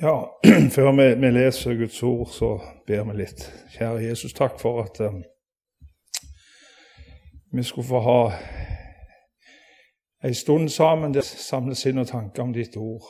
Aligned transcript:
Ja, 0.00 0.38
før 0.76 0.92
vi, 0.92 1.14
vi, 1.20 1.30
leser 1.30 1.74
Guds 1.74 2.02
ord, 2.02 2.26
så 2.28 2.58
ber 2.86 3.04
vi 3.08 3.14
litt. 3.16 3.46
Kjære 3.72 4.02
Jesus, 4.04 4.34
takk 4.36 4.58
for 4.60 4.82
at 4.82 4.98
um, 5.00 5.22
vi 7.56 7.62
skulle 7.64 7.88
få 7.88 8.02
ha 8.04 8.18
ei 10.28 10.34
stund 10.36 10.68
sammen 10.68 11.14
der 11.14 11.24
samle 11.24 11.74
sinn 11.74 12.02
og 12.02 12.10
tanker 12.10 12.44
om 12.44 12.52
ditt 12.52 12.76
ord. 12.76 13.06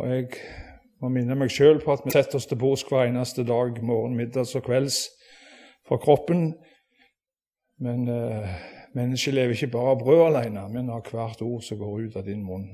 Og 0.00 0.08
jeg 0.08 0.30
må 1.02 1.12
minne 1.12 1.36
meg 1.36 1.52
sjøl 1.52 1.82
på 1.84 1.92
at 1.92 2.06
vi 2.06 2.16
setter 2.16 2.40
oss 2.40 2.48
til 2.48 2.62
bords 2.62 2.86
hver 2.88 3.10
eneste 3.10 3.44
dag, 3.44 3.76
morgen, 3.84 4.16
middags 4.16 4.56
og 4.56 4.64
kvelds, 4.64 5.02
for 5.84 6.00
kroppen. 6.00 6.54
Men 7.84 8.08
uh, 8.08 8.48
mennesket 8.96 9.36
lever 9.36 9.58
ikke 9.58 9.74
bare 9.76 9.92
av 9.92 10.00
brød 10.06 10.26
alene, 10.30 10.64
men 10.72 10.88
av 10.88 11.04
hvert 11.12 11.44
ord 11.44 11.60
som 11.68 11.84
går 11.84 12.06
ut 12.06 12.16
av 12.16 12.24
din 12.32 12.40
munn. 12.48 12.72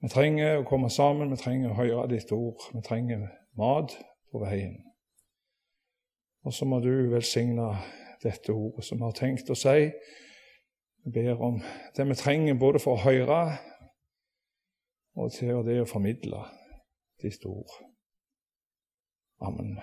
Vi 0.00 0.08
trenger 0.08 0.60
å 0.60 0.68
komme 0.68 0.88
sammen, 0.90 1.32
vi 1.32 1.36
trenger 1.40 1.72
å 1.72 1.80
høre 1.80 2.06
ditt 2.08 2.30
ord. 2.32 2.62
Vi 2.72 2.80
trenger 2.86 3.26
mat 3.60 3.92
på 4.32 4.40
veien. 4.40 4.78
Og 6.44 6.54
så 6.56 6.64
må 6.64 6.78
du 6.80 7.10
velsigne 7.12 7.74
dette 8.22 8.52
ordet 8.52 8.84
som 8.84 9.00
vi 9.00 9.04
har 9.04 9.16
tenkt 9.16 9.50
å 9.52 9.58
si. 9.58 9.90
Vi 11.04 11.12
ber 11.12 11.42
om 11.44 11.60
det 11.96 12.06
vi 12.08 12.16
trenger 12.16 12.56
både 12.60 12.80
for 12.80 12.96
å 12.96 13.04
høre 13.04 13.42
og 15.20 15.32
til 15.34 15.60
det 15.66 15.80
å 15.82 15.88
formidle 15.88 16.44
ditt 17.20 17.44
ord. 17.48 17.72
Amen. 19.44 19.76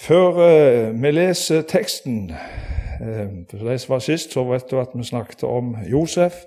Før 0.00 0.38
eh, 0.44 0.90
vi 0.94 1.10
leser 1.10 1.62
teksten 1.68 2.30
eh, 2.30 3.26
For 3.50 3.66
de 3.66 3.76
som 3.78 3.94
var 3.94 4.02
sist, 4.04 4.34
så 4.34 4.44
vet 4.48 4.70
du 4.70 4.78
at 4.80 4.94
vi 4.94 5.06
snakket 5.06 5.44
om 5.46 5.74
Josef. 5.90 6.44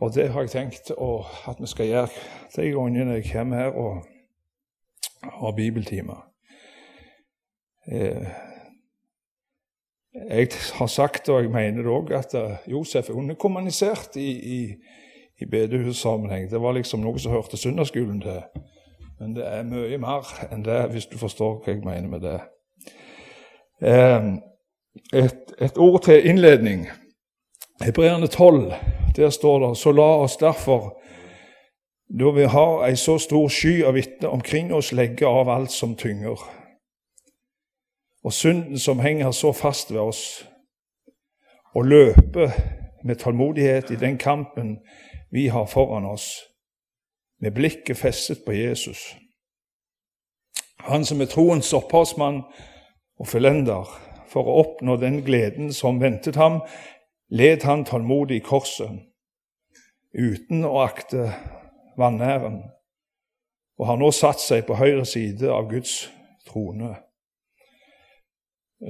Og 0.00 0.14
det 0.14 0.28
har 0.32 0.42
jeg 0.42 0.50
tenkt 0.50 0.90
å, 0.96 1.24
at 1.46 1.60
vi 1.62 1.70
skal 1.70 1.86
gjøre 1.86 2.24
de 2.56 2.70
gangene 2.74 3.18
jeg 3.20 3.28
kommer 3.30 3.62
her 3.62 3.76
og 3.78 4.02
har 5.22 5.54
bibeltimer. 5.56 6.24
Eh, 7.86 8.26
jeg 10.30 10.48
har 10.74 10.86
sagt, 10.86 11.28
og 11.28 11.42
jeg 11.42 11.50
mener 11.50 11.82
det 11.82 11.90
òg, 11.90 12.12
at 12.14 12.34
eh, 12.34 12.56
Josef 12.70 13.08
er 13.08 13.18
underkommunisert 13.18 14.16
i, 14.16 14.30
i, 14.30 14.60
i 15.40 15.48
bedehussammenheng. 15.50 16.50
Det 16.50 16.60
var 16.62 16.74
liksom 16.74 17.02
noe 17.04 17.18
som 17.18 17.32
hørte 17.32 17.56
søndagsskolen 17.56 18.20
til. 18.22 18.42
Men 19.20 19.36
det 19.36 19.46
er 19.46 19.62
mye 19.68 19.98
mer 20.02 20.26
enn 20.50 20.66
det, 20.66 20.80
hvis 20.90 21.06
du 21.06 21.16
forstår 21.18 21.60
hva 21.62 21.72
jeg 21.72 21.84
mener 21.86 22.10
med 22.10 22.26
det. 22.26 22.40
Eh, 23.82 24.28
et, 25.22 25.56
et 25.62 25.78
ord 25.78 26.02
til 26.02 26.28
innledning. 26.28 26.88
Hebreerne 27.82 28.26
12 28.26 29.03
der 29.16 29.30
står 29.30 29.68
det 29.68 29.76
så 29.78 29.92
la 29.92 30.10
oss 30.24 30.36
derfor, 30.36 31.00
da 32.18 32.30
vi 32.30 32.44
har 32.44 32.84
ei 32.86 32.96
så 32.96 33.18
stor 33.18 33.48
sky 33.48 33.82
av 33.84 33.94
vitner 33.94 34.28
omkring 34.28 34.72
oss, 34.74 34.92
legge 34.92 35.26
av 35.26 35.48
alt 35.48 35.72
som 35.72 35.96
tynger, 35.96 36.40
og 38.24 38.32
synden 38.32 38.78
som 38.78 39.00
henger 39.00 39.30
så 39.30 39.52
fast 39.52 39.92
ved 39.92 40.00
oss, 40.00 40.44
og 41.74 41.84
løpe 41.84 42.52
med 43.04 43.16
tålmodighet 43.16 43.90
i 43.90 43.96
den 43.96 44.18
kampen 44.18 44.78
vi 45.30 45.46
har 45.46 45.66
foran 45.66 46.04
oss, 46.04 46.40
med 47.40 47.52
blikket 47.52 47.96
festet 47.96 48.44
på 48.46 48.52
Jesus. 48.52 49.16
Han 50.78 51.04
som 51.04 51.20
er 51.20 51.26
troens 51.26 51.72
opphavsmann 51.72 52.42
og 53.18 53.28
fullender, 53.28 53.88
for 54.28 54.48
å 54.48 54.58
oppnå 54.64 54.96
den 54.96 55.20
gleden 55.22 55.72
som 55.72 56.00
ventet 56.02 56.36
ham, 56.36 56.60
led 57.30 57.62
han 57.62 57.84
tålmodig 57.84 58.36
i 58.36 58.44
korset, 58.44 59.00
uten 60.14 60.64
å 60.64 60.76
akte 60.84 61.32
vanæren, 61.98 62.62
og 63.78 63.88
har 63.88 63.98
nå 63.98 64.10
satt 64.14 64.42
seg 64.42 64.66
på 64.68 64.78
høyre 64.78 65.04
side 65.08 65.50
av 65.50 65.66
Guds 65.70 66.04
trone. 66.46 66.94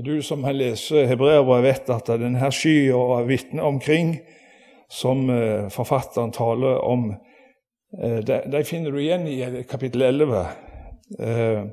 Du 0.05 0.23
som 0.23 0.45
har 0.45 0.57
lest 0.57 0.91
hebreerbrevet, 0.91 1.65
vet 1.65 1.91
at 1.95 2.11
denne 2.19 2.51
skya 2.53 2.99
av 2.99 3.29
vitner 3.31 3.65
omkring, 3.65 4.17
som 4.91 5.31
eh, 5.31 5.69
forfatteren 5.73 6.33
taler 6.35 6.83
om, 6.85 7.09
eh, 8.03 8.19
de 8.25 8.65
finner 8.67 8.93
du 8.93 9.01
igjen 9.01 9.27
i 9.31 9.63
kapittel 9.71 10.03
11. 10.03 10.47
Eh, 11.19 11.65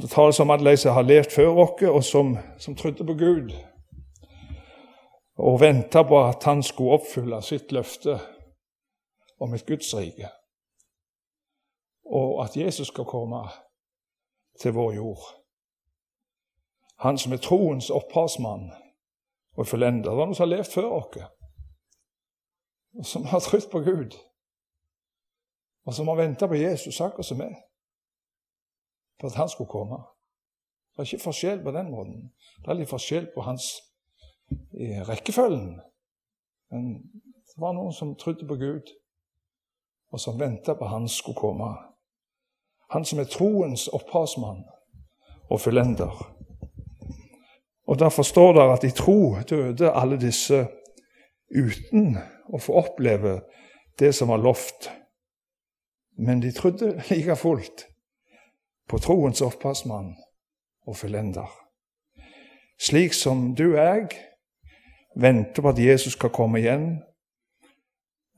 det 0.00 0.10
tales 0.10 0.40
om 0.40 0.50
alle 0.50 0.70
de 0.70 0.82
som 0.82 0.94
har 0.94 1.06
levd 1.06 1.32
før 1.34 1.62
oss, 1.64 1.82
og 1.88 2.04
som, 2.04 2.36
som 2.58 2.76
trodde 2.76 3.06
på 3.06 3.16
Gud 3.18 3.54
og 5.36 5.60
venta 5.60 6.02
på 6.02 6.20
at 6.28 6.44
han 6.44 6.62
skulle 6.62 6.98
oppfylle 6.98 7.42
sitt 7.42 7.72
løfte 7.72 8.18
om 9.40 9.54
et 9.54 9.66
Guds 9.66 9.94
rike, 9.96 10.30
og 12.04 12.44
at 12.44 12.56
Jesus 12.56 12.88
skal 12.88 13.04
komme 13.04 13.42
til 14.60 14.72
vår 14.72 14.92
jord. 14.92 15.24
Han 17.02 17.18
som 17.18 17.32
er 17.32 17.42
troens 17.42 17.90
opphavsmann 17.90 18.70
og 19.56 19.66
fullender. 19.66 20.10
Det 20.10 20.16
var 20.18 20.26
noen 20.26 20.34
som 20.34 20.46
har 20.46 20.56
levd 20.56 20.70
før 20.70 20.90
oss, 21.00 21.18
og 22.98 23.06
som 23.06 23.26
har 23.26 23.42
trodd 23.42 23.66
på 23.70 23.82
Gud, 23.82 24.14
og 25.84 25.94
som 25.94 26.08
har 26.08 26.20
venta 26.20 26.46
på 26.46 26.54
Jesus, 26.54 27.00
akkurat 27.00 27.26
som 27.26 27.42
vi, 27.42 27.50
for 29.20 29.28
at 29.28 29.40
han 29.40 29.48
skulle 29.48 29.70
komme. 29.70 29.98
Det 30.94 31.02
er 31.02 31.10
ikke 31.10 31.24
forskjell 31.24 31.62
på 31.62 31.74
den 31.74 31.90
måten. 31.90 32.30
Det 32.62 32.70
er 32.70 32.78
litt 32.78 32.90
forskjell 32.90 33.26
på 33.34 33.42
hans 33.42 33.66
i 34.72 34.92
rekkefølgen. 35.08 35.80
Men 36.70 36.92
det 37.46 37.60
var 37.60 37.74
noen 37.76 37.92
som 37.92 38.14
trodde 38.18 38.46
på 38.48 38.56
Gud, 38.58 38.90
og 40.12 40.20
som 40.20 40.40
venta 40.40 40.74
på 40.74 40.88
han 40.90 41.08
skulle 41.08 41.38
komme. 41.38 41.70
Han 42.90 43.04
som 43.04 43.18
er 43.18 43.30
troens 43.30 43.88
opphavsmann 43.88 44.64
og 45.50 45.60
fullender. 45.60 46.34
Og 47.86 47.98
Derfor 47.98 48.22
står 48.22 48.52
det 48.52 48.72
at 48.72 48.84
i 48.84 48.90
tro 48.90 49.36
døde 49.50 49.92
alle 49.92 50.16
disse 50.20 50.66
uten 51.54 52.16
å 52.48 52.58
få 52.58 52.78
oppleve 52.80 53.40
det 53.98 54.14
som 54.14 54.28
var 54.32 54.42
lovt. 54.42 54.88
Men 56.18 56.40
de 56.42 56.52
trodde 56.52 57.02
like 57.10 57.36
fullt 57.36 57.86
på 58.88 58.98
troens 58.98 59.42
opphavsmann 59.42 60.14
og 60.86 60.96
fullender. 60.96 61.50
Slik 62.80 63.12
som 63.12 63.54
du 63.54 63.72
og 63.72 63.78
jeg 63.78 64.08
venter 65.14 65.62
på 65.62 65.68
at 65.68 65.78
Jesus 65.78 66.12
skal 66.12 66.30
komme 66.30 66.58
igjen, 66.58 67.02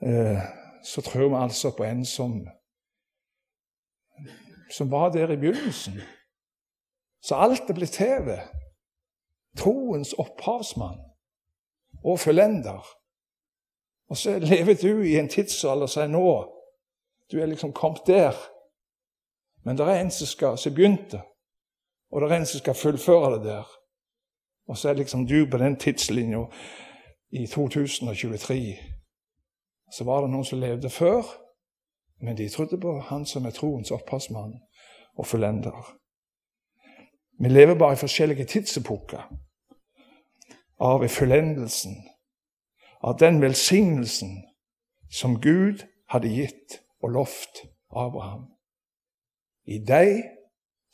eh, 0.03 0.43
så 0.85 1.03
tror 1.03 1.29
vi 1.29 1.43
altså 1.43 1.73
på 1.77 1.85
en 1.85 2.05
som, 2.05 2.47
som 4.77 4.91
var 4.91 5.11
der 5.13 5.33
i 5.33 5.37
begynnelsen. 5.37 6.01
Så 7.23 7.35
alt 7.35 7.71
er 7.71 7.75
blitt 7.75 8.01
ved. 8.01 8.39
Troens 9.57 10.13
opphavsmann 10.13 11.01
og 12.05 12.21
fullender. 12.21 12.87
Og 14.09 14.17
så 14.17 14.39
lever 14.39 14.75
du 14.83 15.03
i 15.03 15.17
en 15.19 15.29
tidsalder 15.29 15.87
som 15.87 16.03
er 16.03 16.13
nå. 16.13 16.53
Du 17.33 17.41
er 17.41 17.47
liksom 17.47 17.73
kommet 17.73 18.07
der. 18.07 18.37
Men 19.65 19.79
det 19.79 19.87
er 19.87 20.01
en 20.01 20.11
som 20.11 20.27
skal 20.27 20.59
som 20.59 20.75
begynte, 20.75 21.23
og 22.13 22.21
det 22.23 22.31
er 22.31 22.37
en 22.37 22.47
som 22.47 22.61
skal 22.61 22.75
fullføre 22.75 23.33
det 23.35 23.45
der. 23.45 23.67
Og 24.69 24.79
så 24.79 24.89
er 24.89 24.95
liksom 24.95 25.27
du 25.27 25.47
på 25.51 25.59
den 25.59 25.77
tidslinja 25.77 26.45
i 27.31 27.47
2023. 27.47 28.77
Så 29.93 30.05
var 30.05 30.21
det 30.21 30.31
noen 30.31 30.45
som 30.45 30.61
levde 30.61 30.91
før, 30.91 31.23
men 32.21 32.37
de 32.37 32.49
trodde 32.49 32.81
på 32.81 33.01
Han 33.01 33.27
som 33.27 33.47
er 33.47 33.51
troens 33.51 33.91
opphavsmann 33.91 34.55
og 35.15 35.27
fullender. 35.27 35.97
Vi 37.39 37.49
lever 37.49 37.75
bare 37.75 37.93
i 37.93 37.97
forskjellige 37.97 38.45
tidsepoker 38.45 39.29
av 40.81 41.09
fullendelsen, 41.09 41.97
av 43.01 43.19
den 43.19 43.43
velsignelsen 43.43 44.43
som 45.11 45.41
Gud 45.41 45.85
hadde 46.09 46.29
gitt 46.29 46.81
og 47.03 47.11
lovt 47.11 47.63
Abraham. 47.91 48.47
I 49.65 49.79
deg 49.79 50.23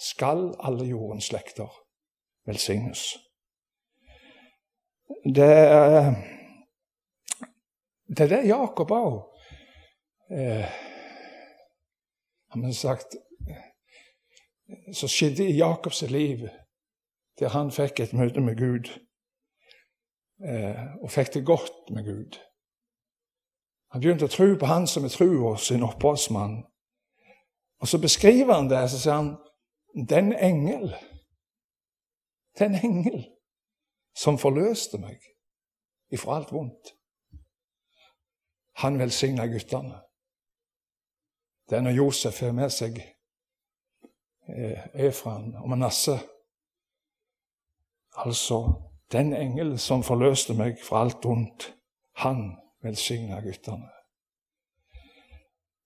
skal 0.00 0.50
alle 0.58 0.84
jordens 0.84 1.30
slekter 1.30 1.70
velsignes. 2.46 3.31
Det 5.24 5.48
er 5.48 6.14
det, 8.16 8.20
er 8.20 8.28
det 8.28 8.48
Jakob 8.48 8.90
òg 8.92 9.14
eh, 10.32 10.66
har 12.52 12.72
sagt 12.76 13.16
som 14.92 15.08
skjedde 15.08 15.46
i 15.48 15.56
Jakobs 15.56 16.02
liv, 16.02 16.48
der 17.38 17.48
han 17.48 17.72
fikk 17.72 18.00
et 18.00 18.12
møte 18.12 18.40
med 18.40 18.58
Gud 18.60 18.90
eh, 20.44 20.82
og 21.02 21.10
fikk 21.10 21.34
det 21.34 21.46
godt 21.46 21.90
med 21.90 22.04
Gud. 22.04 22.38
Han 23.92 24.00
begynte 24.00 24.28
å 24.28 24.32
tro 24.32 24.52
på 24.56 24.68
han 24.68 24.86
som 24.88 25.04
er 25.04 25.12
trua 25.12 25.56
sin 25.60 25.84
opphavsmann. 25.84 26.62
Og 27.80 27.88
så 27.88 28.00
beskriver 28.00 28.54
han 28.54 28.70
det, 28.70 28.84
så 28.88 29.00
sier 29.00 29.18
han 29.18 29.34
den 30.08 30.32
engel. 30.32 30.92
Den 32.58 32.76
engel 32.76 33.26
som 34.14 34.38
forløste 34.38 34.98
meg 34.98 35.20
ifra 36.12 36.36
alt 36.36 36.52
vondt. 36.52 36.96
han 38.72 38.98
velsigna 38.98 39.46
guttene. 39.46 40.00
Det 41.68 41.76
er 41.76 41.80
når 41.80 41.90
Josef 41.90 42.40
har 42.40 42.52
med 42.52 42.70
seg 42.72 42.96
eh, 44.48 44.86
Efran 44.94 45.54
og 45.60 45.68
Manasseh. 45.68 46.20
Altså 48.16 48.72
den 49.12 49.34
engel 49.36 49.78
som 49.78 50.02
forløste 50.02 50.54
meg 50.54 50.80
fra 50.80 51.04
alt 51.04 51.24
ondt, 51.24 51.68
han 52.16 52.56
velsigna 52.82 53.40
guttene. 53.40 53.90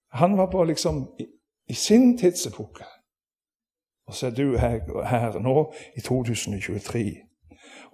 Han 0.08 0.38
var 0.38 0.50
på 0.50 0.64
liksom 0.64 1.02
i, 1.19 1.26
i 1.69 1.75
sin 1.75 2.19
tidsepoke. 2.19 2.84
Og 4.06 4.14
så 4.14 4.26
er 4.26 4.31
du 4.31 4.56
her, 4.56 5.06
her 5.06 5.38
nå 5.38 5.72
i 5.96 6.00
2023. 6.00 7.25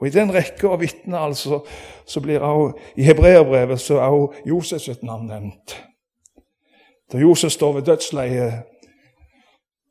Og 0.03 0.09
I 0.09 0.11
den 0.11 0.33
rekke 0.35 0.67
av 0.67 0.81
vitner 0.83 1.21
altså, 1.23 1.61
så 2.07 2.21
blir 2.21 2.43
også, 2.43 2.79
i 2.99 3.05
hebreerbrevet 3.07 3.81
så 3.81 4.01
er 4.03 4.11
også 4.11 4.49
Josef 4.49 4.83
sitt 4.83 5.05
navn 5.07 5.29
nevnt. 5.31 5.77
Da 7.13 7.21
Josef 7.23 7.53
står 7.53 7.73
ved 7.73 7.83
dødsleiet 7.87 8.65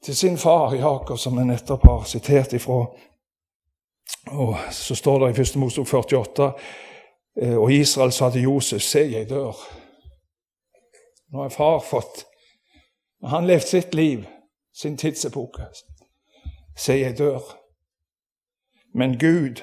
til 0.03 0.15
sin 0.15 0.37
far 0.37 0.75
Jakob, 0.75 1.17
som 1.17 1.39
vi 1.39 1.45
nettopp 1.47 1.87
har 1.87 2.03
sitert 2.03 2.53
ifra, 2.53 2.81
og 4.27 4.57
så 4.71 4.95
står 4.95 5.19
det 5.19 5.31
i 5.37 5.41
1. 5.41 5.55
Mosebok 5.55 5.87
48 5.87 6.51
eh, 7.41 7.55
og 7.55 7.71
Israel 7.71 8.11
sa 8.11 8.29
til 8.29 8.43
Josef, 8.49 8.81
se, 8.81 9.07
jeg 9.11 9.29
dør. 9.29 9.55
Nå 11.31 11.41
har 11.41 11.49
far 11.55 11.79
fått 11.79 12.25
Han 13.23 13.47
levde 13.47 13.67
sitt 13.67 13.95
liv, 13.95 14.25
sin 14.73 14.97
tidsepoke. 14.97 15.69
Se, 16.75 16.93
jeg 16.93 17.17
dør. 17.17 17.41
Men 18.93 19.19
Gud 19.19 19.61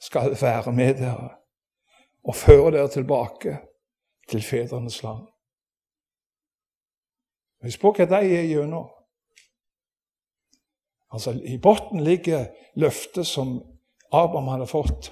skal 0.00 0.36
være 0.40 0.72
med 0.72 0.94
dere 0.94 1.30
og 2.24 2.36
føre 2.36 2.72
dere 2.76 2.88
tilbake 2.88 3.58
til 4.28 4.42
fedrenes 4.42 5.02
land. 5.02 5.26
Husk 7.64 7.80
på 7.80 7.92
hva 7.96 8.06
de 8.08 8.34
er 8.36 8.48
gjennom. 8.48 8.88
Altså, 11.10 11.34
I 11.44 11.58
bunnen 11.58 12.04
ligger 12.04 12.46
løftet 12.78 13.26
som 13.26 13.58
Abraham 14.12 14.48
hadde 14.48 14.68
fått. 14.70 15.10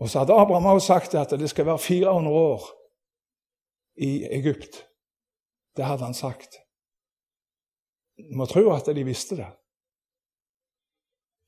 Og 0.00 0.10
så 0.10 0.20
hadde 0.20 0.36
Abraham 0.36 0.66
også 0.74 0.86
sagt 0.86 1.14
at 1.14 1.32
det 1.40 1.50
skal 1.50 1.66
være 1.66 1.78
400 1.78 2.36
år 2.36 2.66
i 3.96 4.24
Egypt. 4.38 4.84
Det 5.76 5.84
hadde 5.84 6.04
han 6.04 6.14
sagt. 6.14 6.58
Du 8.16 8.36
må 8.36 8.46
tro 8.46 8.68
at 8.72 8.86
de 8.86 9.04
visste 9.04 9.36
det. 9.36 9.48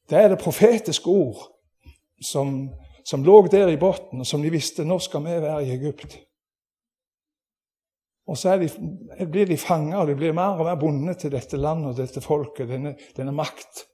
Det 0.09 0.19
er 0.19 0.29
det 0.33 0.41
profetiske 0.41 1.11
ord 1.11 1.43
som, 2.21 2.71
som 3.05 3.25
lå 3.25 3.43
der 3.53 3.69
i 3.69 3.77
bunnen, 3.77 4.23
og 4.23 4.27
som 4.27 4.43
de 4.43 4.53
visste 4.53 4.85
nå 4.85 4.99
skal 5.05 5.25
vi 5.27 5.37
være 5.37 5.67
i 5.67 5.75
Egypt. 5.77 6.17
Og 8.29 8.37
så 8.37 8.57
de, 8.61 8.69
blir 9.31 9.47
de 9.49 9.57
fanga, 9.57 10.01
og 10.01 10.09
de 10.09 10.17
blir 10.17 10.37
mer 10.37 10.61
og 10.61 10.67
mer 10.69 10.81
bundet 10.81 11.23
til 11.23 11.33
dette 11.33 11.57
landet 11.57 11.95
og 11.95 12.01
dette 12.01 12.21
folket, 12.21 12.69
denne, 12.69 12.95
denne 13.17 13.33
makt, 13.33 13.87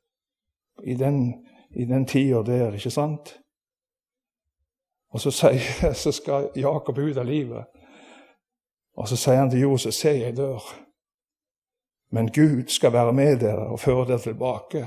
i 0.82 0.94
den, 0.99 1.28
den 1.70 2.06
tida 2.06 2.43
der, 2.43 2.75
ikke 2.75 2.90
sant? 2.90 3.37
Og 5.14 5.22
så, 5.22 5.31
sier, 5.31 5.94
så, 6.02 6.11
skal 6.12 6.50
Jakob 6.58 6.99
ut 6.99 7.16
av 7.16 7.26
livet. 7.26 7.70
Og 8.99 9.06
så 9.11 9.19
sier 9.19 9.38
han 9.38 9.50
til 9.50 9.62
Josef, 9.66 9.94
se, 9.94 10.16
jeg 10.19 10.34
dør. 10.37 10.66
Men 12.14 12.31
Gud 12.34 12.70
skal 12.70 12.93
være 12.94 13.14
med 13.14 13.38
dere 13.43 13.70
og 13.70 13.81
føre 13.82 14.06
dere 14.11 14.22
tilbake 14.22 14.87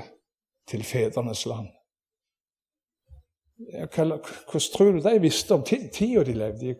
til 0.68 0.84
fedrenes 0.84 1.46
land. 1.46 1.68
Hvordan 3.94 4.20
tror 4.74 4.92
du 4.92 5.00
de 5.02 5.20
visste 5.20 5.54
om 5.54 5.64
tida 5.64 6.24
de 6.24 6.32
levde 6.32 6.66
i? 6.66 6.74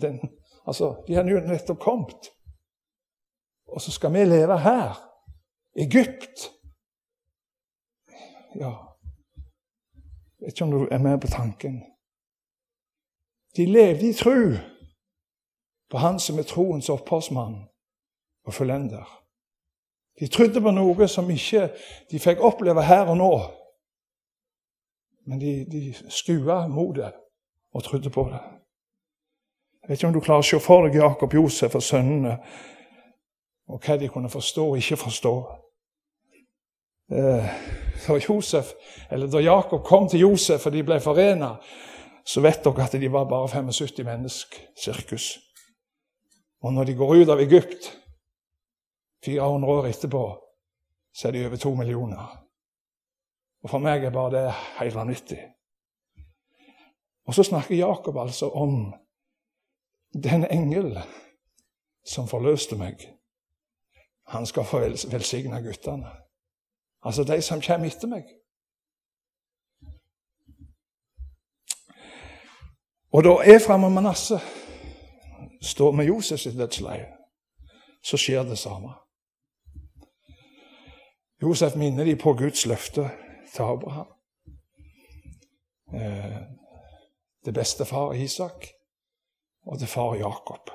Den, 0.00 0.20
altså, 0.66 1.04
de 1.06 1.14
hadde 1.14 1.30
jo 1.30 1.40
nettopp 1.40 1.80
kommet. 1.80 2.30
Og 3.66 3.80
så 3.80 3.90
skal 3.90 4.12
vi 4.12 4.24
leve 4.24 4.58
her. 4.60 5.10
Egypt. 5.76 6.50
Ja 8.54 8.72
Jeg 10.38 10.46
vet 10.46 10.52
ikke 10.52 10.64
om 10.64 10.70
du 10.70 10.88
er 10.90 10.98
med 10.98 11.20
på 11.20 11.26
tanken. 11.26 11.82
De 13.56 13.66
levde 13.66 14.08
i 14.08 14.12
tru 14.12 14.56
på 15.90 15.98
Han 15.98 16.20
som 16.20 16.38
er 16.38 16.42
troens 16.42 16.88
opphavsmann 16.88 17.68
og 18.44 18.54
fullender. 18.54 19.23
De 20.20 20.28
trodde 20.30 20.60
på 20.62 20.70
noe 20.70 21.08
som 21.10 21.30
ikke 21.30 21.68
de 22.10 22.20
fikk 22.22 22.42
oppleve 22.44 22.82
her 22.86 23.10
og 23.10 23.18
nå. 23.18 23.30
Men 25.26 25.40
de, 25.40 25.54
de 25.70 26.10
skua 26.12 26.66
mot 26.68 26.98
og 27.74 27.82
trodde 27.82 28.10
på 28.10 28.28
det. 28.30 28.42
Jeg 29.82 29.90
vet 29.90 29.98
ikke 29.98 30.08
om 30.08 30.14
du 30.14 30.24
klarer 30.24 30.44
å 30.44 30.48
se 30.48 30.60
for 30.64 30.86
deg 30.86 31.00
Jakob, 31.00 31.34
Josef 31.34 31.74
og 31.76 31.82
sønnene, 31.84 32.38
og 33.68 33.80
hva 33.84 33.96
de 34.00 34.08
kunne 34.08 34.30
forstå 34.32 34.68
og 34.70 34.78
ikke 34.80 34.96
forstå. 35.00 35.32
Eh, 37.12 37.50
da, 38.06 38.16
Josef, 38.28 38.70
da 39.10 39.42
Jakob 39.44 39.82
kom 39.84 40.08
til 40.08 40.24
Josef 40.24 40.64
og 40.66 40.72
de 40.72 40.84
ble 40.86 41.00
forena, 41.04 41.50
så 42.24 42.40
vet 42.40 42.64
dere 42.64 42.86
at 42.86 42.96
de 42.96 43.10
var 43.12 43.26
bare 43.28 43.48
75 43.48 44.00
mennesker, 44.06 44.62
sirkus. 44.80 45.34
Og 46.64 46.72
når 46.72 46.88
de 46.88 46.96
går 46.96 47.14
ut 47.20 47.34
av 47.34 47.42
Egypt 47.44 47.90
400 49.24 49.72
år 49.72 49.86
etterpå 49.86 50.24
så 51.14 51.28
er 51.28 51.32
de 51.32 51.46
over 51.46 51.56
to 51.56 51.74
millioner. 51.74 52.40
Og 53.62 53.70
For 53.70 53.78
meg 53.78 54.04
er 54.04 54.12
bare 54.12 54.30
det 54.34 54.54
helt 54.78 54.94
vanvittig. 54.94 55.40
Og 57.26 57.34
så 57.34 57.42
snakker 57.42 57.76
Jakob 57.76 58.18
altså 58.18 58.50
om 58.50 58.94
den 60.12 60.44
engel 60.50 60.98
som 62.06 62.28
forløste 62.28 62.76
meg. 62.76 63.00
Han 64.26 64.46
skal 64.46 64.64
få 64.64 64.80
velsigne 65.12 65.62
guttene. 65.62 66.10
Altså 67.04 67.24
de 67.24 67.42
som 67.42 67.60
kommer 67.60 67.86
etter 67.88 68.08
meg. 68.08 68.28
Og 73.14 73.24
da 73.24 73.36
Efram 73.56 73.84
og 73.84 73.92
Manasseh 73.92 74.42
står 75.62 75.92
med 75.92 76.04
Josef 76.04 76.40
sitt 76.40 76.58
dødsleie, 76.58 77.06
så 78.04 78.16
skjer 78.16 78.42
det 78.42 78.58
samme. 78.58 79.03
Josef 81.44 81.76
minner 81.76 82.04
de 82.04 82.16
på 82.16 82.32
Guds 82.32 82.66
løfte 82.66 83.10
til 83.52 83.62
Abraham. 83.62 84.06
Eh, 85.94 86.40
det 87.44 87.54
beste 87.54 87.84
far 87.84 88.12
Isak 88.12 88.66
og 89.66 89.78
til 89.78 89.88
far 89.88 90.14
Jakob. 90.14 90.70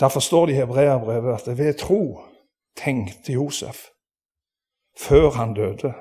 Derfor 0.00 0.20
står 0.20 0.46
det 0.46 0.52
i 0.52 0.56
Hebreabrevet 0.56 1.34
at 1.34 1.46
det 1.46 1.58
ved 1.58 1.74
tro 1.74 2.20
tenkte 2.76 3.32
Josef, 3.32 3.76
før 4.98 5.30
han 5.30 5.54
døde, 5.54 5.94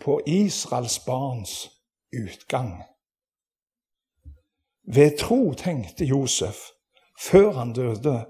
på 0.00 0.20
Israels 0.26 0.98
barns 0.98 1.70
utgang. 2.22 2.82
Ved 4.94 5.18
tro 5.18 5.54
tenkte 5.54 6.04
Josef, 6.04 6.56
før 7.20 7.52
han 7.52 7.72
døde, 7.72 8.26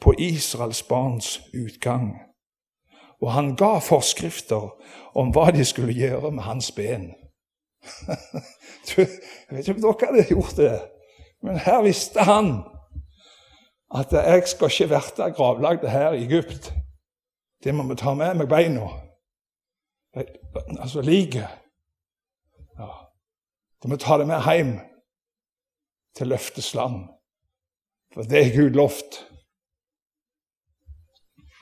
på 0.00 0.14
Israels 0.18 0.82
barns 0.82 1.40
utgang. 1.54 2.25
Og 3.20 3.32
han 3.32 3.54
ga 3.56 3.78
forskrifter 3.80 4.68
om 5.16 5.32
hva 5.32 5.50
de 5.54 5.64
skulle 5.64 5.94
gjøre 5.96 6.30
med 6.30 6.44
hans 6.44 6.70
ben. 6.76 7.12
jeg 8.96 9.08
vet 9.50 9.68
ikke 9.68 9.76
om 9.76 9.84
dere 9.84 10.08
hadde 10.10 10.28
gjort 10.28 10.56
det, 10.56 10.72
men 11.42 11.60
her 11.62 11.82
visste 11.86 12.24
han 12.26 12.50
at 13.94 14.12
jeg 14.12 14.42
skal 14.50 14.72
ikke 14.72 14.90
verte 14.90 15.30
gravlagd 15.36 15.86
her 15.88 16.12
i 16.12 16.24
Egypt. 16.24 16.72
Det 17.64 17.74
må 17.74 17.86
vi 17.88 17.96
ta 17.96 18.14
med 18.14 18.34
meg 18.34 18.48
beina. 18.50 18.88
Altså 20.80 21.00
liket. 21.00 21.48
Ja. 22.78 22.90
Det 23.82 23.90
må 23.90 23.96
ta 23.96 24.18
det 24.18 24.26
med 24.26 24.42
hjem 24.42 24.74
til 26.16 26.32
løftets 26.32 26.74
land. 26.74 27.06
For 28.14 28.22
det 28.22 28.42
er 28.42 28.56
Gud 28.56 28.70
lovt. 28.70 29.22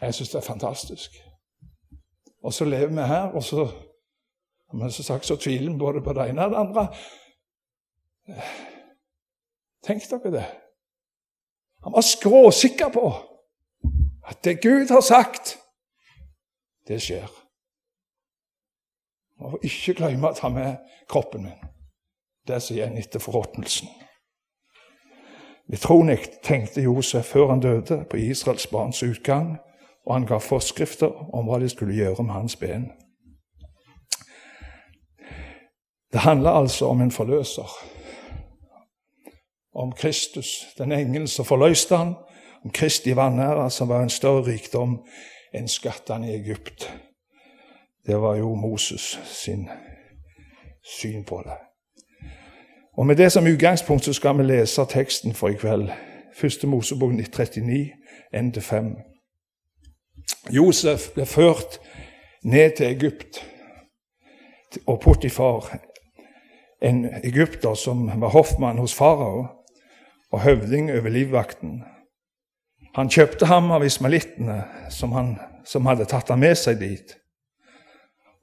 Jeg 0.01 0.15
syns 0.15 0.31
det 0.31 0.39
er 0.39 0.53
fantastisk. 0.53 1.11
Og 2.45 2.53
så 2.53 2.67
lever 2.69 2.93
vi 2.93 3.09
her, 3.09 3.33
og 3.33 3.43
så 3.43 3.67
men 4.75 4.91
som 4.93 5.05
sagt 5.05 5.27
så 5.27 5.37
tviler 5.37 5.73
vi 5.73 5.79
både 5.79 6.03
på 6.03 6.13
det 6.13 6.29
ene 6.29 6.45
og 6.45 6.51
det 6.51 6.59
andre. 6.59 6.87
Tenk 9.85 10.07
dere 10.11 10.33
det. 10.33 10.45
Han 11.85 11.93
var 11.93 12.01
skråsikker 12.01 12.91
på 12.95 13.05
at 14.27 14.45
det 14.45 14.63
Gud 14.63 14.89
har 14.91 15.01
sagt, 15.01 15.59
det 16.89 17.03
skjer. 17.03 17.29
Og 19.45 19.59
ikke 19.63 19.95
glemme 19.99 20.31
å 20.31 20.39
ta 20.39 20.49
med 20.49 20.81
kroppen 21.11 21.45
min, 21.45 21.69
det 22.49 22.63
som 22.63 22.77
igjen 22.77 22.97
etter 22.99 23.21
forråtnelsen. 23.21 23.91
Utrolig 25.73 26.19
tenkte 26.45 26.83
Josef 26.85 27.31
før 27.37 27.53
han 27.53 27.63
døde, 27.63 28.05
på 28.11 28.17
Israels 28.17 28.67
barns 28.73 29.03
utgang 29.03 29.59
og 30.07 30.15
han 30.15 30.27
ga 30.27 30.39
forskrifter 30.39 31.35
om 31.35 31.49
hva 31.49 31.59
de 31.59 31.69
skulle 31.69 31.97
gjøre 31.97 32.23
med 32.23 32.35
hans 32.35 32.57
ben. 32.57 32.91
Det 36.13 36.21
handler 36.21 36.51
altså 36.51 36.87
om 36.87 37.01
en 37.01 37.11
forløser. 37.11 37.69
om 39.77 39.93
Kristus, 39.93 40.67
den 40.79 40.93
engel 40.93 41.29
som 41.29 41.45
forløste 41.45 41.97
han, 41.97 42.15
om 42.65 42.71
Kristi 42.71 43.17
vanære, 43.17 43.71
som 43.71 43.89
var 43.89 44.03
en 44.03 44.11
større 44.11 44.43
rikdom 44.47 45.01
enn 45.55 45.69
skattene 45.69 46.31
i 46.31 46.37
Egypt. 46.37 46.93
Det 48.07 48.21
var 48.21 48.37
jo 48.37 48.55
Moses 48.55 49.21
sin 49.25 49.69
syn 51.01 51.25
på 51.25 51.43
det. 51.45 51.57
Og 52.97 53.07
Med 53.07 53.17
det 53.17 53.33
som 53.33 53.47
utgangspunkt 53.47 54.15
skal 54.15 54.39
vi 54.39 54.43
lese 54.43 54.85
teksten 54.85 55.35
for 55.35 55.49
i 55.49 55.55
kveld. 55.55 55.91
Første 56.37 56.67
Mosebok 56.67 57.13
39, 57.13 57.91
1-5. 58.35 59.14
Josef 60.51 61.11
ble 61.15 61.27
ført 61.27 61.81
ned 62.45 62.77
til 62.77 62.87
Egypt, 62.87 63.41
og 64.87 65.01
Potifar, 65.01 65.79
en 66.83 67.05
egypter 67.25 67.75
som 67.75 68.07
var 68.21 68.29
hoffmann 68.35 68.79
hos 68.79 68.95
farao 68.95 69.47
og 70.33 70.41
høvding 70.41 70.91
over 70.93 71.09
livvakten. 71.09 71.85
Han 72.95 73.11
kjøpte 73.11 73.47
ham 73.47 73.71
av 73.75 73.85
ismalittene 73.87 74.65
som, 74.91 75.13
han, 75.13 75.37
som 75.65 75.87
hadde 75.87 76.07
tatt 76.11 76.29
ham 76.29 76.43
med 76.43 76.59
seg 76.59 76.83
dit. 76.83 77.15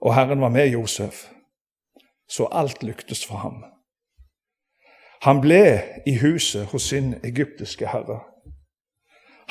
Og 0.02 0.16
Herren 0.16 0.42
var 0.42 0.50
med 0.50 0.72
Josef, 0.72 1.28
så 2.30 2.48
alt 2.52 2.84
lyktes 2.84 3.26
for 3.28 3.44
ham. 3.44 3.62
Han 5.22 5.42
ble 5.44 5.64
i 6.08 6.16
huset 6.18 6.72
hos 6.72 6.90
sin 6.90 7.14
egyptiske 7.24 7.88
herre. 7.88 8.24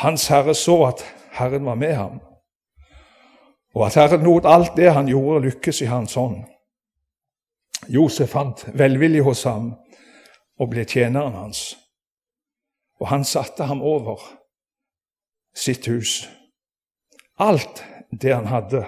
Hans 0.00 0.28
herre 0.33 0.54
så 0.57 0.78
at 0.87 1.04
Herren 1.37 1.66
var 1.69 1.76
med 1.76 1.95
ham, 1.95 2.21
og 3.75 3.87
at 3.87 3.95
Herren 4.00 4.25
lot 4.25 4.47
alt 4.49 4.76
det 4.76 4.92
han 4.92 5.09
gjorde, 5.09 5.45
lykkes 5.45 5.83
i 5.85 5.90
hans 5.90 6.14
hånd. 6.14 6.45
Josef 7.88 8.33
fant 8.33 8.64
velvilje 8.78 9.23
hos 9.23 9.45
ham 9.45 9.75
og 10.61 10.71
ble 10.73 10.85
tjeneren 10.85 11.37
hans. 11.37 11.76
Og 13.00 13.09
han 13.09 13.25
satte 13.25 13.64
ham 13.64 13.83
over 13.83 14.21
sitt 15.57 15.87
hus. 15.88 16.28
Alt 17.40 17.85
det 18.12 18.35
han 18.35 18.49
hadde, 18.50 18.85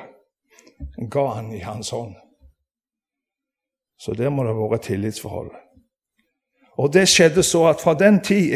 ga 1.10 1.26
han 1.36 1.52
i 1.52 1.62
hans 1.64 1.90
hånd. 1.90 2.14
Så 3.96 4.12
der 4.18 4.30
må 4.30 4.44
det 4.44 4.56
være 4.56 4.70
vært 4.74 4.88
tillitsforhold. 4.90 5.52
Og 6.82 6.92
det 6.92 7.06
skjedde 7.08 7.44
så 7.46 7.68
at 7.70 7.80
fra 7.80 7.94
den 7.94 8.20
tid 8.24 8.52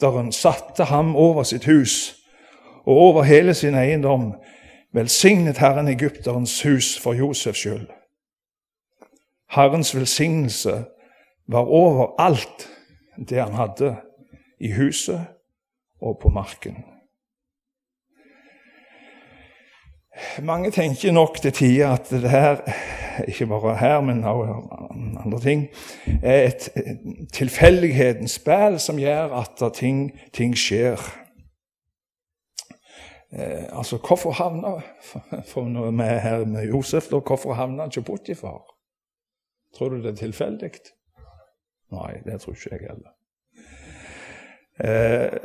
egypteren 0.00 0.32
satte 0.32 0.84
ham 0.84 1.16
over 1.16 1.42
sitt 1.42 1.64
hus 1.64 2.16
og 2.86 2.96
over 2.96 3.22
hele 3.22 3.54
sin 3.54 3.74
eiendom, 3.74 4.34
velsignet 4.92 5.58
Herren 5.58 5.88
egypterens 5.88 6.62
hus 6.62 6.98
for 6.98 7.12
Josefs 7.12 7.58
skyld. 7.58 7.88
Herrens 9.50 9.94
velsignelse 9.94 10.84
var 11.48 11.66
over 11.68 12.14
alt 12.18 12.68
det 13.28 13.42
han 13.42 13.52
hadde 13.52 13.96
i 14.60 14.72
huset 14.72 15.26
og 16.00 16.18
på 16.22 16.28
marken. 16.28 16.84
Mange 20.42 20.70
tenker 20.70 21.12
nok 21.12 21.40
til 21.42 21.52
tider 21.52 21.92
at 21.92 22.10
det 22.10 22.30
her, 22.30 22.56
ikke 23.28 23.46
bare 23.46 23.76
her, 23.76 24.00
men 24.00 24.24
også 24.24 24.54
andre 25.24 25.40
ting, 25.40 25.68
er 26.22 26.42
et 26.46 26.68
tilfeldighetens 27.32 28.38
spill 28.40 28.78
som 28.78 28.98
gjør 28.98 29.34
at 29.40 29.72
ting, 29.74 30.10
ting 30.32 30.56
skjer. 30.58 31.00
Eh, 33.32 33.78
altså, 33.78 33.96
Hvorfor 33.96 34.30
havna 34.30 34.80
for 35.52 35.68
når 35.68 35.90
vi 35.90 36.02
er 36.02 36.18
her 36.18 36.44
med 36.44 36.68
Josef, 36.68 37.08
da, 37.10 37.18
hvorfor 37.18 37.52
havna 37.52 37.82
han 37.82 37.90
ikke 37.90 38.02
Potifar? 38.02 38.62
Tror 39.78 39.88
du 39.88 40.02
det 40.02 40.10
er 40.10 40.16
tilfeldig? 40.16 40.70
Nei, 41.90 42.12
det 42.24 42.40
tror 42.40 42.54
ikke 42.54 42.70
jeg 42.70 42.80
heller. 42.90 43.12
Eh, 44.80 45.38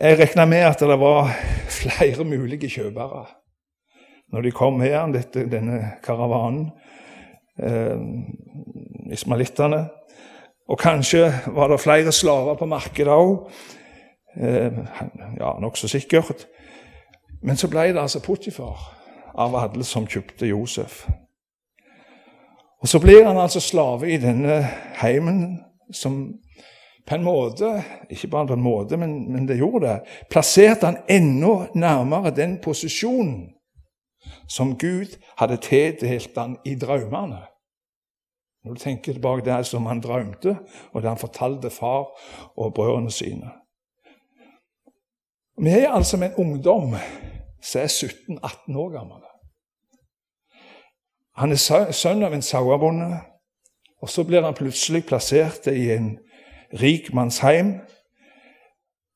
jeg 0.00 0.18
regna 0.18 0.44
med 0.46 0.64
at 0.66 0.80
det 0.80 0.98
var 1.00 1.32
flere 1.68 2.24
mulige 2.24 2.70
kjøpere 2.70 3.26
når 4.32 4.42
de 4.42 4.50
kom 4.50 4.80
her, 4.80 5.06
dette, 5.12 5.46
denne 5.50 5.92
karavanen, 6.04 6.70
eh, 7.62 8.00
ismalittene. 9.12 9.86
Og 10.68 10.78
kanskje 10.78 11.32
var 11.46 11.68
det 11.68 11.80
flere 11.80 12.12
slaver 12.12 12.54
på 12.54 12.66
markedet 12.68 13.12
òg. 13.12 13.48
Eh, 14.36 14.72
ja, 15.40 15.54
nokså 15.60 15.88
sikkert. 15.88 16.46
Men 17.42 17.56
så 17.56 17.68
ble 17.68 17.92
det 17.92 18.02
altså 18.02 18.20
Potifar 18.20 18.78
av 19.38 19.56
alle 19.56 19.84
som 19.84 20.06
kjøpte 20.06 20.46
Josef. 20.46 21.06
Og 22.80 22.88
Så 22.88 23.00
blir 23.00 23.24
han 23.24 23.36
altså 23.36 23.60
slave 23.60 24.10
i 24.10 24.16
denne 24.16 24.62
heimen 25.00 25.58
som 25.92 26.34
på 27.08 27.14
en 27.14 27.24
måte, 27.24 27.82
ikke 28.10 28.28
bare 28.28 28.46
på 28.46 28.52
en 28.52 28.62
måte, 28.62 28.96
men, 28.96 29.32
men 29.32 29.48
det 29.48 29.56
gjorde 29.56 29.86
det, 29.86 30.00
plasserte 30.30 30.86
han 30.86 30.98
enda 31.08 31.66
nærmere 31.74 32.30
den 32.36 32.58
posisjonen 32.62 33.48
som 34.48 34.78
Gud 34.78 35.18
hadde 35.38 35.56
tildelt 35.56 36.36
han 36.36 36.56
i 36.64 36.74
drømmene. 36.74 37.40
Når 38.64 38.74
du 38.74 38.80
tenker 38.80 39.12
tilbake 39.12 39.44
det 39.44 39.66
som 39.66 39.86
han 39.86 40.00
drømte, 40.00 40.58
og 40.92 41.02
det 41.02 41.08
han 41.08 41.18
fortalte 41.18 41.70
far 41.70 42.08
og 42.56 42.74
brødrene 42.74 43.10
sine. 43.10 43.50
Vi 45.60 45.70
er 45.70 45.90
altså 45.90 46.16
med 46.16 46.28
en 46.28 46.34
ungdom 46.34 46.94
som 47.62 47.80
er 47.80 47.86
17-18 47.86 48.76
år 48.76 48.90
gammel. 48.98 49.22
Han 51.36 51.52
er 51.52 51.92
sønn 51.92 52.22
av 52.22 52.34
en 52.34 52.42
sauebonde, 52.42 53.20
og 54.02 54.10
så 54.10 54.24
blir 54.24 54.42
han 54.42 54.54
plutselig 54.54 55.04
plassert 55.06 55.66
i 55.66 55.90
en 55.94 56.16
rik 56.80 57.12
manns 57.14 57.38
heim. 57.38 57.80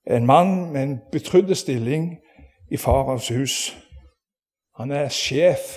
En 0.07 0.27
mann 0.27 0.73
med 0.73 0.83
en 0.83 0.99
betrodd 1.13 1.55
stilling 1.55 2.17
i 2.71 2.77
farens 2.77 3.29
hus. 3.29 3.77
Han 4.83 4.91
er 4.91 5.13
sjef 5.15 5.77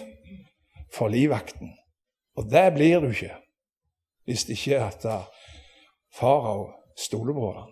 for 0.90 1.12
livvakten. 1.14 1.76
Og 2.36 2.48
det 2.50 2.72
blir 2.74 3.04
du 3.04 3.12
ikke 3.14 3.36
hvis 4.26 4.48
det 4.48 4.56
ikke 4.58 4.80
er 4.80 4.88
at 4.88 5.28
farao 6.18 6.72
stoler 6.98 7.34
på 7.38 7.52
ham. 7.54 7.70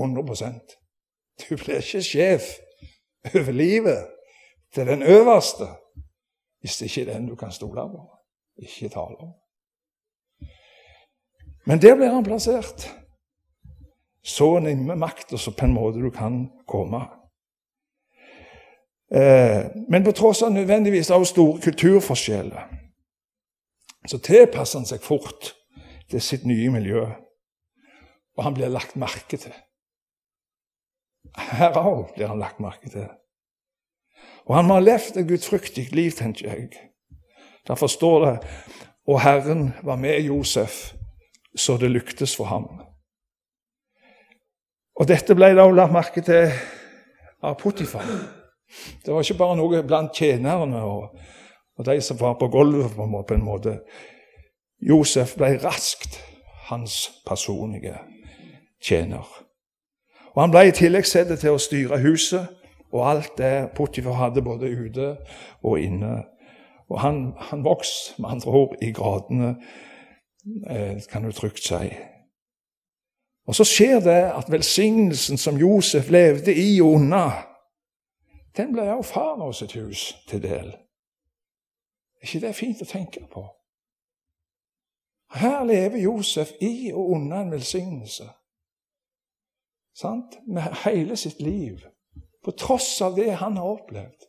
100% 0.00 0.72
Du 1.42 1.56
blir 1.60 1.82
ikke 1.82 2.00
sjef 2.02 2.46
over 3.34 3.52
livet 3.52 4.06
til 4.72 4.86
den 4.86 5.02
øverste 5.02 5.68
hvis 6.60 6.78
det 6.78 6.88
ikke 6.88 7.10
er 7.10 7.18
den 7.18 7.28
du 7.28 7.34
kan 7.36 7.52
stole 7.52 7.84
på, 7.92 8.00
ikke 8.56 8.88
tale 8.88 9.20
om. 9.20 9.34
Men 11.66 11.82
der 11.82 11.96
blir 11.96 12.14
han 12.14 12.24
plassert. 12.24 12.88
Så 14.22 14.58
nimme 14.58 14.96
makta 14.96 15.36
som 15.36 15.52
på 15.52 15.68
en 15.68 15.76
måte 15.76 16.00
du 16.00 16.08
kan 16.10 16.48
komme. 16.66 17.04
Eh, 19.14 19.60
men 19.88 20.04
på 20.04 20.12
tross 20.16 20.42
av 20.42 20.52
nødvendigvis 20.52 21.10
også 21.10 21.32
store 21.32 21.60
kulturforskjeller 21.68 22.70
så 24.06 24.18
tilpasser 24.20 24.80
han 24.80 24.88
seg 24.88 25.04
fort 25.04 25.54
til 26.12 26.20
sitt 26.20 26.42
nye 26.44 26.70
miljø. 26.72 27.06
Og 28.36 28.44
han 28.44 28.56
blir 28.56 28.72
lagt 28.72 28.98
merke 29.00 29.38
til. 29.40 29.54
Her 31.34 31.78
òg 31.80 32.12
blir 32.16 32.28
han 32.28 32.42
lagt 32.42 32.60
merke 32.60 32.90
til. 32.92 33.06
Og 34.44 34.56
han 34.58 34.68
må 34.68 34.76
ha 34.76 34.84
levd 34.84 35.16
et 35.16 35.28
gudfryktig 35.28 35.86
liv, 35.96 36.12
tenker 36.18 36.50
jeg. 36.50 36.68
Derfor 37.64 37.88
står 37.88 38.26
det 38.26 38.34
og 39.04 39.20
Herren 39.20 39.74
var 39.84 39.96
med 40.00 40.20
Josef, 40.24 40.94
så 41.56 41.76
det 41.76 41.90
lyktes 41.92 42.36
for 42.36 42.48
ham. 42.48 42.68
Og 44.96 45.08
dette 45.08 45.36
ble 45.36 45.50
da 45.56 45.66
lagt 45.68 45.92
merke 45.92 46.22
til 46.24 46.52
av 47.44 47.58
Potifar. 47.60 48.08
Det 49.04 49.14
var 49.14 49.22
ikke 49.22 49.38
bare 49.38 49.56
noe 49.56 49.82
blant 49.86 50.16
tjenerne 50.16 50.82
og, 50.82 51.14
og 51.78 51.86
de 51.86 52.00
som 52.00 52.20
var 52.20 52.36
på 52.40 52.48
gulvet, 52.48 52.94
på 52.96 53.34
en 53.34 53.44
måte. 53.44 53.78
Josef 54.82 55.36
ble 55.38 55.54
raskt 55.62 56.20
hans 56.68 57.10
personlige 57.26 57.98
tjener. 58.82 59.24
Og 60.34 60.42
Han 60.42 60.50
ble 60.50 60.68
i 60.68 60.74
tillegg 60.74 61.06
satt 61.06 61.30
til 61.40 61.54
å 61.54 61.62
styre 61.62 62.00
huset 62.02 62.50
og 62.94 63.10
alt 63.10 63.38
det 63.38 63.74
Potifar 63.74 64.18
hadde 64.18 64.42
både 64.42 64.70
ute 64.70 65.16
og 65.62 65.80
inne. 65.80 66.22
Og 66.90 67.00
han, 67.00 67.32
han 67.38 67.64
vokste 67.64 68.22
med 68.22 68.36
andre 68.36 68.50
ord 68.50 68.74
i 68.82 68.92
gradene, 68.92 69.54
eh, 70.70 71.00
kan 71.10 71.24
du 71.24 71.32
trygt 71.32 71.64
si. 71.64 71.88
Og 73.46 73.54
så 73.54 73.64
skjer 73.64 74.00
det 74.00 74.20
at 74.32 74.52
velsignelsen 74.52 75.40
som 75.40 75.58
Josef 75.60 76.10
levde 76.10 76.54
i 76.54 76.80
og 76.80 77.00
unna, 77.00 77.26
den 78.56 78.72
ble 78.72 78.86
også 78.92 79.12
farao 79.12 79.52
sitt 79.52 79.72
hus 79.72 80.14
til 80.28 80.42
del. 80.42 80.70
Er 82.20 82.26
ikke 82.26 82.46
det 82.46 82.54
fint 82.56 82.82
å 82.82 82.88
tenke 82.88 83.26
på? 83.32 83.42
Her 85.34 85.64
lever 85.64 85.98
Josef 85.98 86.52
i 86.62 86.92
og 86.92 87.16
unna 87.16 87.42
en 87.42 87.50
velsignelse. 87.52 88.28
Sant? 89.94 90.38
Med 90.46 90.62
hele 90.84 91.16
sitt 91.16 91.40
liv. 91.42 91.82
På 92.44 92.50
tross 92.50 93.00
av 93.02 93.16
det 93.16 93.32
han 93.40 93.56
har 93.56 93.74
opplevd. 93.76 94.26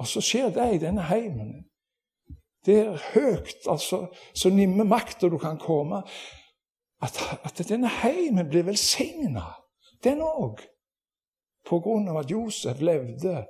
Og 0.00 0.08
så 0.08 0.22
skjer 0.24 0.50
det 0.54 0.66
i 0.74 0.82
denne 0.82 1.04
heimen. 1.10 1.52
Det 2.66 2.76
er 2.80 3.02
høyt, 3.14 3.66
altså, 3.68 4.06
så 4.34 4.50
nimme 4.52 4.84
makta 4.84 5.28
du 5.28 5.38
kan 5.38 5.58
komme. 5.58 6.02
at, 7.00 7.16
at 7.44 7.68
denne 7.68 7.88
heimen 7.88 8.48
blir 8.48 8.66
velsigna, 8.68 9.46
den 10.04 10.20
òg, 10.20 10.60
på 11.68 11.80
grunn 11.80 12.08
av 12.08 12.22
at 12.22 12.30
Josef 12.30 12.80
levde 12.80 13.44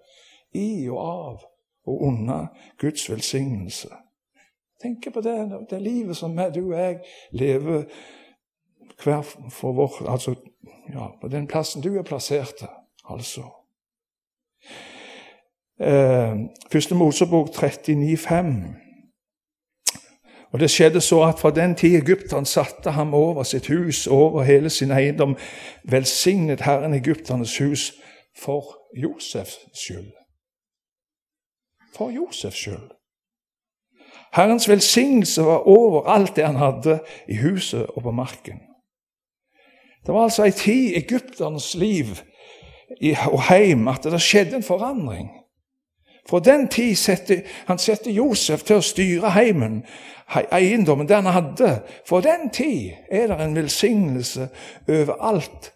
i 0.55 0.89
og 0.89 0.99
av 0.99 1.45
og 1.87 2.03
under 2.07 2.47
Guds 2.79 3.11
velsignelse. 3.11 3.89
Tenk 4.83 5.13
på 5.13 5.21
det, 5.21 5.37
det 5.71 5.83
livet 5.83 6.17
som 6.17 6.37
du 6.55 6.61
og 6.73 6.79
jeg 6.79 7.01
lever 7.31 7.85
hver 9.03 9.23
for 9.51 9.73
vår 9.73 10.09
Altså 10.09 10.35
ja, 10.93 11.09
på 11.21 11.29
den 11.29 11.47
plassen 11.47 11.83
du 11.83 11.99
er 11.99 12.03
plassert, 12.03 12.65
altså. 13.05 13.43
Eh, 15.81 16.37
første 16.73 16.95
Mosebok 16.95 17.49
39,5. 17.49 18.65
Og 20.53 20.61
Det 20.61 20.71
skjedde 20.71 21.01
så 21.01 21.23
at 21.23 21.39
fra 21.39 21.51
den 21.51 21.75
tid 21.75 21.97
Egypteren 22.03 22.45
satte 22.45 22.91
ham 22.91 23.15
over 23.15 23.43
sitt 23.43 23.67
hus, 23.67 24.07
over 24.07 24.43
hele 24.43 24.71
sin 24.71 24.91
eiendom, 24.91 25.37
velsignet 25.85 26.61
Herren 26.61 26.95
Egypternes 26.95 27.59
hus 27.59 28.00
for 28.37 28.77
Josefs 28.97 29.59
skyld. 29.75 30.13
For 31.97 32.11
Josefs 32.11 32.57
skyld. 32.57 32.91
Herrens 34.33 34.69
velsignelse 34.69 35.43
var 35.43 35.59
over 35.59 36.07
alt 36.07 36.37
det 36.37 36.47
han 36.47 36.57
hadde 36.57 37.01
i 37.29 37.37
huset 37.37 37.87
og 37.87 38.03
på 38.03 38.11
marken. 38.11 38.61
Det 40.07 40.15
var 40.15 40.23
altså 40.23 40.45
ei 40.45 40.51
tid 40.51 40.91
i 40.91 40.97
egypternes 40.97 41.75
liv 41.75 42.07
og 43.33 43.43
heim 43.43 43.89
at 43.89 44.05
det 44.05 44.23
skjedde 44.23 44.57
en 44.57 44.63
forandring. 44.63 45.29
Fra 46.29 46.41
den 46.41 46.69
tid 46.69 46.95
sette, 46.97 47.43
han 47.67 47.79
sette 47.79 48.13
Josef 48.13 48.63
til 48.63 48.79
å 48.79 48.85
styre 48.85 49.33
heimen, 49.35 49.81
eiendommen 50.53 51.09
den 51.09 51.27
han 51.27 51.35
hadde. 51.35 51.71
For 52.07 52.23
den 52.23 52.51
tid 52.55 52.93
er 53.11 53.27
det 53.33 53.41
en 53.41 53.57
velsignelse 53.57 54.49
over 54.89 55.17
alt 55.21 55.73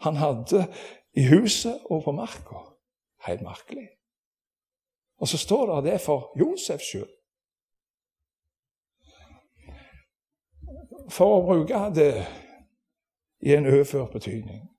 han 0.00 0.16
hadde 0.16 0.64
i 1.12 1.26
huset 1.26 1.80
og 1.90 2.04
på 2.04 2.12
marka. 2.12 2.64
Helt 3.26 3.42
merkelig. 3.42 3.88
Og 5.20 5.28
så 5.28 5.38
står 5.38 5.80
det 5.80 5.92
det 5.92 6.00
for 6.00 6.32
Josef 6.38 6.80
sjøl. 6.80 7.08
For 11.10 11.36
å 11.36 11.42
bruke 11.44 11.80
det 11.94 12.26
i 13.40 13.54
en 13.54 13.66
overført 13.66 14.12
betydning. 14.12 14.70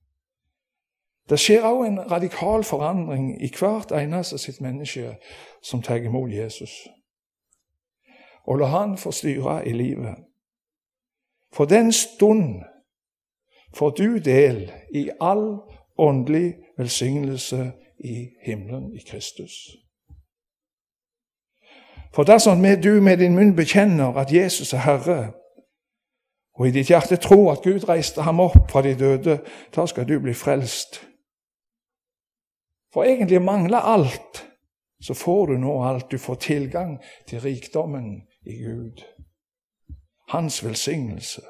Det 1.29 1.39
skjer 1.39 1.63
òg 1.63 1.85
en 1.85 1.99
radikal 2.11 2.63
forandring 2.63 3.35
i 3.43 3.49
hvert 3.59 3.91
eneste 3.95 4.37
sitt 4.37 4.61
menneske 4.61 5.15
som 5.63 5.81
tar 5.81 6.01
imot 6.01 6.31
Jesus. 6.31 6.71
Og 8.47 8.59
la 8.59 8.71
han 8.73 8.97
få 8.97 9.11
styre 9.11 9.61
i 9.67 9.73
livet. 9.73 10.15
For 11.53 11.65
den 11.65 11.91
stund 11.91 12.63
får 13.73 13.89
du 13.89 14.17
del 14.17 14.71
i 14.95 15.09
all 15.21 15.61
åndelig 16.01 16.53
velsignelse 16.77 17.71
i 17.99 18.27
himmelen 18.45 18.93
i 18.95 19.01
Kristus. 19.07 19.51
For 22.13 22.23
dersom 22.23 22.63
du 22.83 23.01
med 23.01 23.17
din 23.17 23.35
munn 23.35 23.55
bekjenner 23.55 24.17
at 24.17 24.33
Jesus 24.33 24.73
er 24.73 24.77
Herre, 24.77 25.31
og 26.53 26.67
i 26.67 26.71
ditt 26.71 26.87
hjerte 26.87 27.15
tror 27.15 27.51
at 27.51 27.63
Gud 27.63 27.87
reiste 27.89 28.21
ham 28.21 28.39
opp 28.39 28.71
fra 28.71 28.81
de 28.81 28.95
døde, 28.99 29.39
da 29.75 29.85
skal 29.85 30.07
du 30.07 30.19
bli 30.19 30.33
frelst. 30.33 30.99
For 32.93 33.03
egentlig 33.03 33.41
mangler 33.41 33.77
alt, 33.77 34.47
så 35.01 35.13
får 35.13 35.45
du 35.45 35.57
nå 35.57 35.83
alt. 35.83 36.11
Du 36.11 36.17
får 36.17 36.35
tilgang 36.35 36.99
til 37.27 37.41
rikdommen 37.41 38.21
i 38.45 38.63
Gud. 38.63 39.01
Hans 40.29 40.65
velsignelse. 40.65 41.41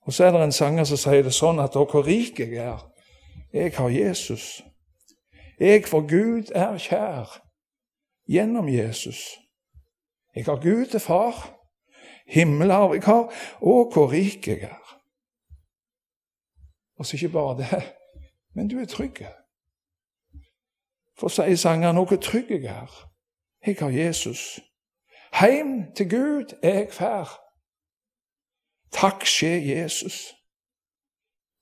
Og 0.00 0.12
så 0.12 0.24
er 0.24 0.30
det 0.30 0.42
en 0.42 0.52
sanger 0.52 0.84
som 0.84 0.96
sier 0.96 1.22
det 1.22 1.34
sånn 1.34 1.58
at 1.62 1.74
hvor 1.74 2.06
rik 2.06 2.40
jeg 2.40 2.58
er. 2.62 2.82
Jeg 3.56 3.76
har 3.76 3.88
Jesus. 3.88 4.64
Jeg 5.60 5.84
for 5.84 6.00
Gud 6.00 6.52
er 6.54 6.78
kjær 6.78 7.42
gjennom 8.28 8.68
Jesus. 8.68 9.38
Jeg 10.34 10.44
har 10.44 10.56
Gud 10.56 10.86
til 10.86 11.00
far, 11.00 11.56
himmelarv 12.26 12.94
jeg 12.94 13.02
har, 13.02 13.32
og 13.60 13.92
hvor 13.92 14.12
rik 14.12 14.48
jeg 14.48 14.60
er. 14.60 15.00
Og 16.98 17.06
så 17.06 17.16
ikke 17.16 17.28
bare 17.28 17.56
det, 17.56 17.94
men 18.54 18.68
du 18.68 18.78
er 18.78 18.84
trygg. 18.84 19.24
For 21.18 21.28
sier 21.28 21.56
sangeren 21.56 21.96
hvor 21.96 22.16
trygg 22.16 22.50
jeg 22.50 22.64
er. 22.64 23.12
Jeg 23.66 23.76
har 23.78 23.88
Jesus. 23.88 24.60
Heim 25.40 25.94
til 25.96 26.10
Gud 26.10 26.58
er 26.62 26.74
jeg 26.74 26.92
fær. 26.92 27.40
Takk 28.92 29.24
skje 29.24 29.56
Jesus. 29.68 30.34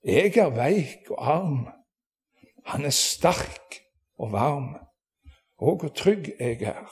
Jeg 0.05 0.37
er 0.37 0.51
veik 0.51 1.11
og 1.11 1.31
arm. 1.33 1.84
Han 2.65 2.85
er 2.85 2.91
sterk 2.91 3.81
og 4.19 4.33
varm. 4.33 4.77
Og 5.57 5.79
hvor 5.81 5.89
trygg 5.89 6.33
jeg 6.41 6.63
er. 6.63 6.91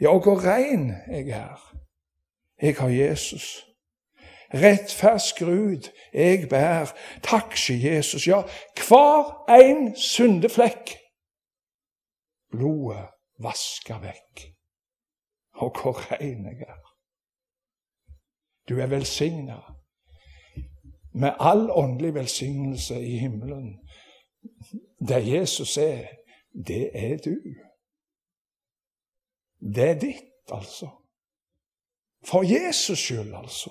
Ja, 0.00 0.08
og 0.08 0.22
hvor 0.22 0.44
rein 0.44 0.92
jeg 1.08 1.28
er. 1.28 1.76
Jeg 2.62 2.76
har 2.76 2.88
Jesus. 2.88 3.66
Rettfersk 4.54 5.38
Gud 5.38 5.90
jeg 6.12 6.48
bær. 6.48 6.92
Takk 7.22 7.56
skje 7.56 7.76
Jesus. 7.82 8.26
Ja, 8.28 8.42
hver 8.88 9.44
en 9.50 9.96
syndeflekk 9.96 10.96
blodet 12.52 13.08
vasker 13.42 13.98
vekk. 14.00 14.46
Og 15.52 15.80
hvor 15.80 16.12
rein 16.12 16.44
jeg 16.46 16.68
er. 16.68 16.82
Du 18.68 18.80
er 18.80 18.86
velsigna 18.86 19.60
med 21.14 21.32
all 21.40 21.70
åndelig 21.70 22.14
velsignelse 22.14 23.00
i 23.00 23.18
himmelen. 23.18 23.85
Det 25.08 25.22
Jesus 25.32 25.76
er, 25.76 26.06
det 26.66 26.90
er 26.94 27.16
du. 27.24 27.36
Det 29.74 29.90
er 29.90 29.98
ditt, 29.98 30.52
altså. 30.52 30.88
For 32.24 32.42
Jesus 32.42 32.98
skyld, 32.98 33.34
altså. 33.34 33.70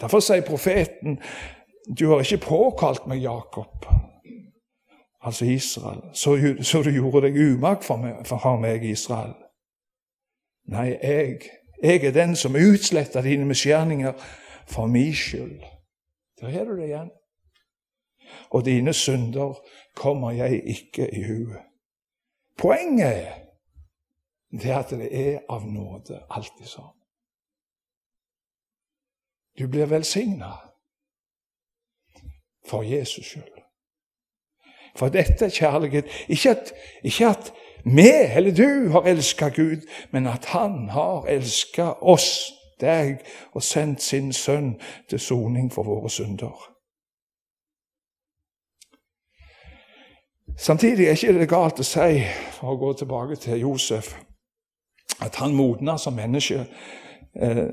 Derfor 0.00 0.20
sier 0.20 0.44
profeten 0.46 1.20
du 1.98 2.08
har 2.08 2.20
ikke 2.20 2.46
påkalt 2.46 3.06
meg 3.06 3.22
Jakob, 3.22 3.86
altså 5.22 5.44
Israel, 5.44 6.00
så, 6.14 6.54
så 6.62 6.82
du 6.82 6.90
gjorde 6.90 7.28
deg 7.28 7.38
umak 7.38 7.84
for, 7.86 7.96
meg, 8.02 8.26
for 8.26 8.58
meg, 8.58 8.84
Israel. 8.84 9.34
Nei, 10.66 10.96
jeg, 11.02 11.38
jeg 11.82 12.04
er 12.04 12.10
den 12.12 12.34
som 12.36 12.58
utsletter 12.58 13.22
dine 13.22 13.46
misgjerninger 13.46 14.12
for 14.66 14.86
min 14.90 15.14
skyld. 15.14 15.62
Der 16.40 16.50
har 16.50 16.64
du 16.64 16.74
det 16.76 16.88
igjen. 16.90 17.10
Og 18.50 18.64
dine 18.64 18.92
synder 18.92 19.54
kommer 19.94 20.30
jeg 20.30 20.62
ikke 20.64 21.10
i 21.14 21.22
huet. 21.22 21.62
Poenget 22.58 23.16
er 23.26 23.34
det 24.52 24.70
at 24.70 24.90
det 24.90 25.08
er 25.12 25.38
av 25.48 25.66
nåde 25.66 26.22
alltid 26.30 26.68
sånn. 26.70 26.94
Du 29.58 29.66
blir 29.68 29.88
velsigna 29.88 30.52
for 32.68 32.82
Jesus 32.82 33.26
skyld. 33.26 33.62
For 34.96 35.12
dette 35.12 35.44
er 35.44 35.52
kjærlighet. 35.52 36.08
Ikke 36.28 36.50
at, 36.50 36.72
ikke 37.04 37.28
at 37.28 37.52
vi 37.84 38.08
eller 38.36 38.54
du 38.56 38.88
har 38.92 39.02
elska 39.06 39.48
Gud, 39.48 39.86
men 40.12 40.26
at 40.26 40.44
Han 40.44 40.88
har 40.88 41.26
elska 41.28 41.82
oss, 42.00 42.52
deg, 42.80 43.20
og 43.52 43.62
sendt 43.62 44.02
sin 44.02 44.32
sønn 44.32 44.80
til 45.08 45.20
soning 45.20 45.72
for 45.72 45.82
våre 45.82 46.10
synder. 46.10 46.75
Samtidig 50.58 51.06
er 51.06 51.16
ikke 51.16 51.34
det 51.36 51.48
galt 51.48 51.80
å 51.80 51.84
si, 51.84 52.22
for 52.56 52.72
å 52.72 52.78
gå 52.80 52.92
tilbake 52.96 53.36
til 53.36 53.60
Josef, 53.60 54.14
at 55.20 55.36
han 55.36 55.54
modna 55.56 55.98
som 56.00 56.16
menneske. 56.16 56.64
Eh, 57.36 57.66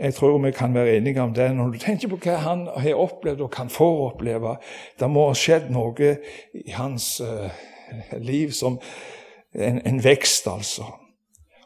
jeg 0.00 0.14
tror 0.14 0.38
vi 0.44 0.50
kan 0.54 0.74
være 0.74 0.96
enige 0.96 1.22
om 1.22 1.34
det. 1.34 1.48
Når 1.54 1.70
du 1.72 1.78
tenker 1.78 2.08
på 2.08 2.18
hva 2.22 2.36
han 2.44 2.66
har 2.76 3.00
opplevd 3.00 3.40
og 3.40 3.50
kan 3.50 3.70
få 3.70 3.88
oppleve 4.10 4.56
Det 5.00 5.10
må 5.10 5.28
ha 5.28 5.34
skjedd 5.34 5.70
noe 5.72 6.10
i 6.54 6.74
hans 6.74 7.20
uh, 7.24 7.48
liv 8.18 8.52
som 8.52 8.78
en, 9.54 9.80
en, 9.86 10.04
vekst, 10.04 10.46
altså. 10.50 10.84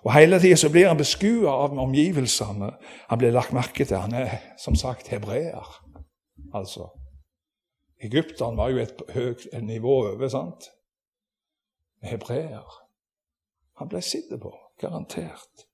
Og 0.05 0.13
Hele 0.15 0.39
tida 0.41 0.71
blir 0.71 0.89
han 0.89 1.01
beskua 1.01 1.51
av 1.65 1.79
omgivelsene. 1.79 2.71
Han 3.09 3.19
blir 3.19 3.35
lagt 3.35 3.53
merke 3.53 3.85
til. 3.85 3.99
Han 3.99 4.15
er 4.15 4.39
som 4.59 4.77
sagt 4.77 5.09
hebreer. 5.09 5.67
Altså. 6.55 6.89
Egypteren 8.01 8.57
var 8.57 8.71
jo 8.71 8.83
et 8.83 9.03
høyt 9.15 9.47
nivå 9.63 9.95
over, 10.13 10.29
sant? 10.29 10.71
Hebreer. 12.03 12.67
Han 13.79 13.89
ble 13.91 14.03
sittet 14.03 14.41
på, 14.43 14.53
garantert. 14.81 15.67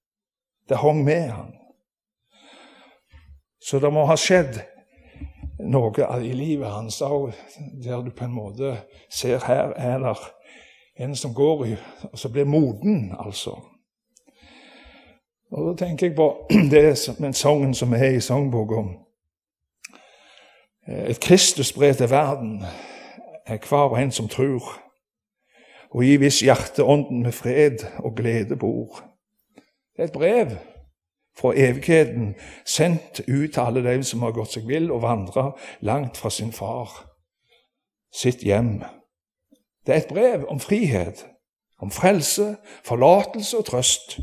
Det 0.68 0.80
hang 0.80 1.04
med 1.04 1.28
han. 1.28 1.52
Så 3.60 3.78
det 3.80 3.92
må 3.92 4.06
ha 4.08 4.16
skjedd 4.16 4.60
noe 5.64 6.08
i 6.24 6.32
livet 6.36 6.72
hans 6.72 7.00
òg, 7.04 7.32
der 7.84 8.02
du 8.04 8.10
på 8.10 8.26
en 8.26 8.34
måte 8.34 8.74
ser 9.12 9.44
her 9.46 9.72
er 9.76 10.00
det 10.02 10.16
en 11.04 11.16
som 11.16 11.34
går 11.34 11.66
i, 11.66 11.76
og 12.12 12.18
så 12.18 12.28
blir 12.32 12.44
moden, 12.44 13.14
altså. 13.18 13.56
Og 15.50 15.66
Da 15.66 15.86
tenker 15.86 16.06
jeg 16.06 16.16
på 16.16 16.46
det 16.74 16.98
som 16.98 17.32
sangen 17.32 17.74
som 17.74 17.92
er 17.92 18.16
i 18.16 18.20
sangboka. 18.20 18.82
Et 20.88 21.20
Kristusbrev 21.20 21.94
til 21.94 22.10
verden 22.10 22.64
er 23.46 23.58
hver 23.68 23.88
og 23.88 24.02
en 24.02 24.10
som 24.12 24.28
tror, 24.28 24.80
og 25.90 26.04
i 26.04 26.16
hvis 26.16 26.40
hjerteånden 26.40 27.22
med 27.22 27.32
fred 27.32 27.78
og 27.98 28.14
glede 28.16 28.56
bor. 28.56 29.04
Det 29.96 30.02
er 30.02 30.04
et 30.04 30.12
brev 30.12 30.50
fra 31.38 31.52
evigheten, 31.56 32.34
sendt 32.66 33.20
ut 33.20 33.52
til 33.52 33.60
alle 33.60 33.84
dem 33.84 34.02
som 34.02 34.22
har 34.22 34.34
gått 34.36 34.52
seg 34.54 34.66
vill 34.68 34.90
og 34.92 35.02
vandra 35.02 35.52
langt 35.80 36.16
fra 36.20 36.30
sin 36.30 36.52
far, 36.52 36.92
sitt 38.12 38.44
hjem. 38.44 38.82
Det 39.86 39.94
er 39.94 40.02
et 40.02 40.12
brev 40.12 40.44
om 40.48 40.60
frihet, 40.60 41.26
om 41.80 41.90
frelse, 41.90 42.56
forlatelse 42.84 43.58
og 43.58 43.64
trøst. 43.64 44.18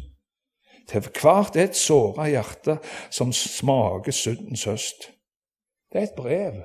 Til 0.88 1.10
hvert 1.22 1.56
et 1.56 1.76
såra 1.76 2.28
hjerte 2.28 2.78
som 3.10 3.34
smaker 3.34 4.12
syndens 4.12 4.64
høst. 4.70 5.12
Det 5.92 6.00
er 6.00 6.04
et 6.04 6.18
brev 6.18 6.64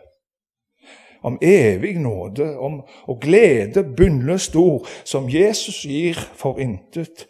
om 1.23 1.39
evig 1.43 1.99
nåde, 1.99 2.59
om 2.59 2.81
og 3.03 3.21
glede 3.21 3.95
bunnløst 3.97 4.57
ord, 4.57 4.87
som 5.05 5.29
Jesus 5.29 5.83
gir 5.83 6.15
for 6.15 6.59
intet 6.59 7.27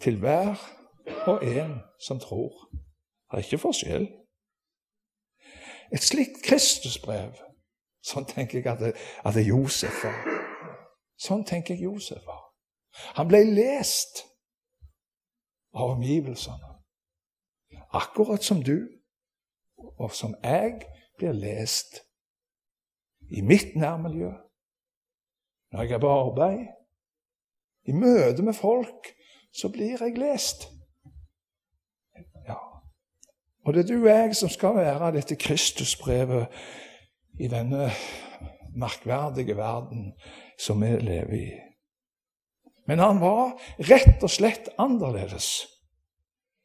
til 0.00 0.18
hver 0.18 0.54
og 1.26 1.46
en 1.46 1.78
som 2.00 2.20
tror. 2.20 2.68
Det 3.30 3.38
er 3.38 3.38
ikke 3.38 3.58
forskjell. 3.58 4.08
Et 5.92 6.04
slikt 6.04 6.42
Kristusbrev, 6.44 7.32
sånn 8.04 8.28
tenker 8.28 8.60
jeg 8.60 8.68
at 8.68 8.82
det, 8.82 8.92
at 9.24 9.34
det 9.34 9.46
Josef 9.48 10.04
var. 10.04 10.18
Sånn 11.16 11.44
tenker 11.48 11.74
jeg 11.74 11.88
Josef 11.88 12.20
var. 12.26 12.44
Han 13.16 13.28
ble 13.30 13.40
lest 13.48 14.24
av 15.72 15.96
omgivelsene. 15.96 16.74
Akkurat 17.96 18.44
som 18.44 18.60
du 18.62 18.76
og 19.96 20.12
som 20.12 20.34
jeg 20.44 20.82
blir 21.18 21.36
lest 21.36 22.02
i 23.30 23.42
mitt 23.44 23.76
nærmiljø, 23.76 24.30
når 25.72 25.82
jeg 25.82 25.92
er 25.92 26.02
på 26.02 26.12
arbeid, 26.14 26.66
i 27.88 27.92
møte 27.92 28.42
med 28.42 28.56
folk, 28.56 29.12
så 29.52 29.68
blir 29.72 30.00
jeg 30.00 30.18
lest. 30.18 30.68
Og 33.68 33.74
det 33.74 33.82
er 33.82 33.88
du 33.88 33.98
og 34.00 34.08
jeg 34.08 34.36
som 34.36 34.48
skal 34.48 34.78
være 34.78 35.10
dette 35.12 35.36
Kristusbrevet 35.36 36.46
i 37.36 37.50
denne 37.52 37.90
merkverdige 38.80 39.56
verden 39.56 40.14
som 40.56 40.80
vi 40.80 40.94
lever 41.04 41.34
i. 41.36 41.48
Men 42.88 43.02
han 43.04 43.20
var 43.20 43.58
rett 43.90 44.24
og 44.24 44.32
slett 44.32 44.70
annerledes, 44.80 45.66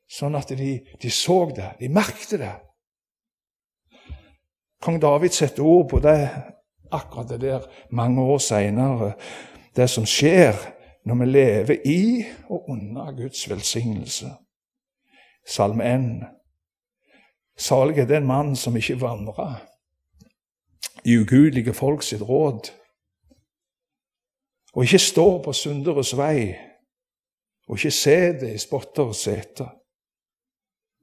sånn 0.07 0.37
at 0.39 0.53
de, 0.55 0.77
de 1.01 1.11
så 1.11 1.41
det, 1.51 1.73
de 1.81 1.91
merkte 1.91 2.39
det. 2.39 2.53
Kong 4.83 4.99
David 5.01 5.31
setter 5.31 5.63
ord 5.63 5.89
på 5.89 5.99
det 6.03 6.29
akkurat 6.91 7.29
det 7.29 7.41
der 7.41 7.67
mange 7.89 8.21
år 8.21 8.37
seinere, 8.37 9.13
det 9.75 9.89
som 9.89 10.05
skjer 10.05 10.57
når 11.05 11.15
vi 11.15 11.25
lever 11.25 11.87
i 11.87 12.25
og 12.49 12.69
under 12.69 13.11
Guds 13.15 13.49
velsignelse. 13.49 14.29
Salme 15.47 15.87
1. 15.95 16.01
Salig 17.57 17.99
er 17.99 18.05
den 18.05 18.27
mann 18.27 18.55
som 18.55 18.75
ikke 18.75 19.01
vandrer 19.01 19.55
i 21.05 21.17
ugudelige 21.17 21.73
folk 21.73 22.03
sitt 22.03 22.21
råd, 22.21 22.71
og 24.73 24.83
ikke 24.83 24.99
står 24.99 25.41
på 25.43 25.53
synderes 25.53 26.13
vei, 26.17 26.55
og 27.67 27.77
ikke 27.77 27.91
ser 27.91 28.39
det 28.39 28.53
i 28.55 28.61
spotteres 28.61 29.17
sete, 29.27 29.67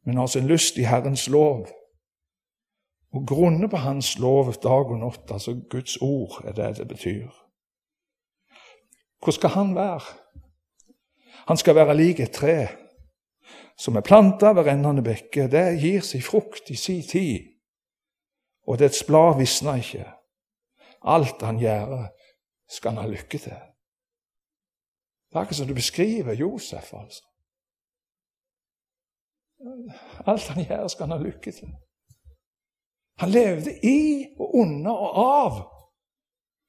men 0.05 0.17
har 0.17 0.27
sin 0.27 0.49
lyst 0.49 0.77
i 0.77 0.89
Herrens 0.89 1.29
lov, 1.29 1.69
og 3.13 3.27
grunne 3.27 3.69
på 3.69 3.77
Hans 3.77 4.19
lov 4.19 4.53
dag 4.63 4.93
og 4.93 4.99
natt, 4.99 5.31
altså 5.31 5.57
Guds 5.71 5.97
ord 6.01 6.43
er 6.45 6.53
det 6.53 6.77
det 6.79 6.89
betyr. 6.89 7.31
Hvor 9.23 9.33
skal 9.33 9.51
han 9.51 9.75
være? 9.75 10.01
Han 11.49 11.57
skal 11.57 11.75
være 11.75 11.97
lik 11.97 12.21
et 12.21 12.33
tre 12.33 12.69
som 13.81 13.97
er 13.97 14.05
planta 14.05 14.53
ved 14.53 14.67
rennende 14.67 15.03
bekke. 15.03 15.49
det 15.49 15.81
gir 15.81 16.05
seg 16.05 16.23
frukt 16.25 16.71
i 16.71 16.77
sin 16.77 17.03
tid, 17.03 17.49
og 18.69 18.79
dets 18.79 19.05
blad 19.05 19.39
visner 19.39 19.81
ikke. 19.81 20.07
Alt 21.03 21.43
han 21.43 21.59
gjør, 21.59 22.11
skal 22.69 22.91
han 22.91 23.03
ha 23.03 23.09
lykke 23.09 23.39
til. 23.39 23.57
Det 25.31 25.37
er 25.37 25.41
akkurat 25.41 25.57
som 25.57 25.67
du 25.67 25.75
beskriver 25.75 26.33
Josef, 26.33 26.93
altså. 26.95 27.25
Alt 30.27 30.49
han 30.49 30.65
gjør, 30.65 30.89
skal 30.89 31.07
han 31.07 31.19
ha 31.19 31.25
lykke 31.25 31.53
til. 31.53 31.73
Han 33.21 33.31
levde 33.31 33.75
i 33.85 34.27
og 34.39 34.55
under 34.55 34.91
og 34.91 35.11
av 35.21 35.63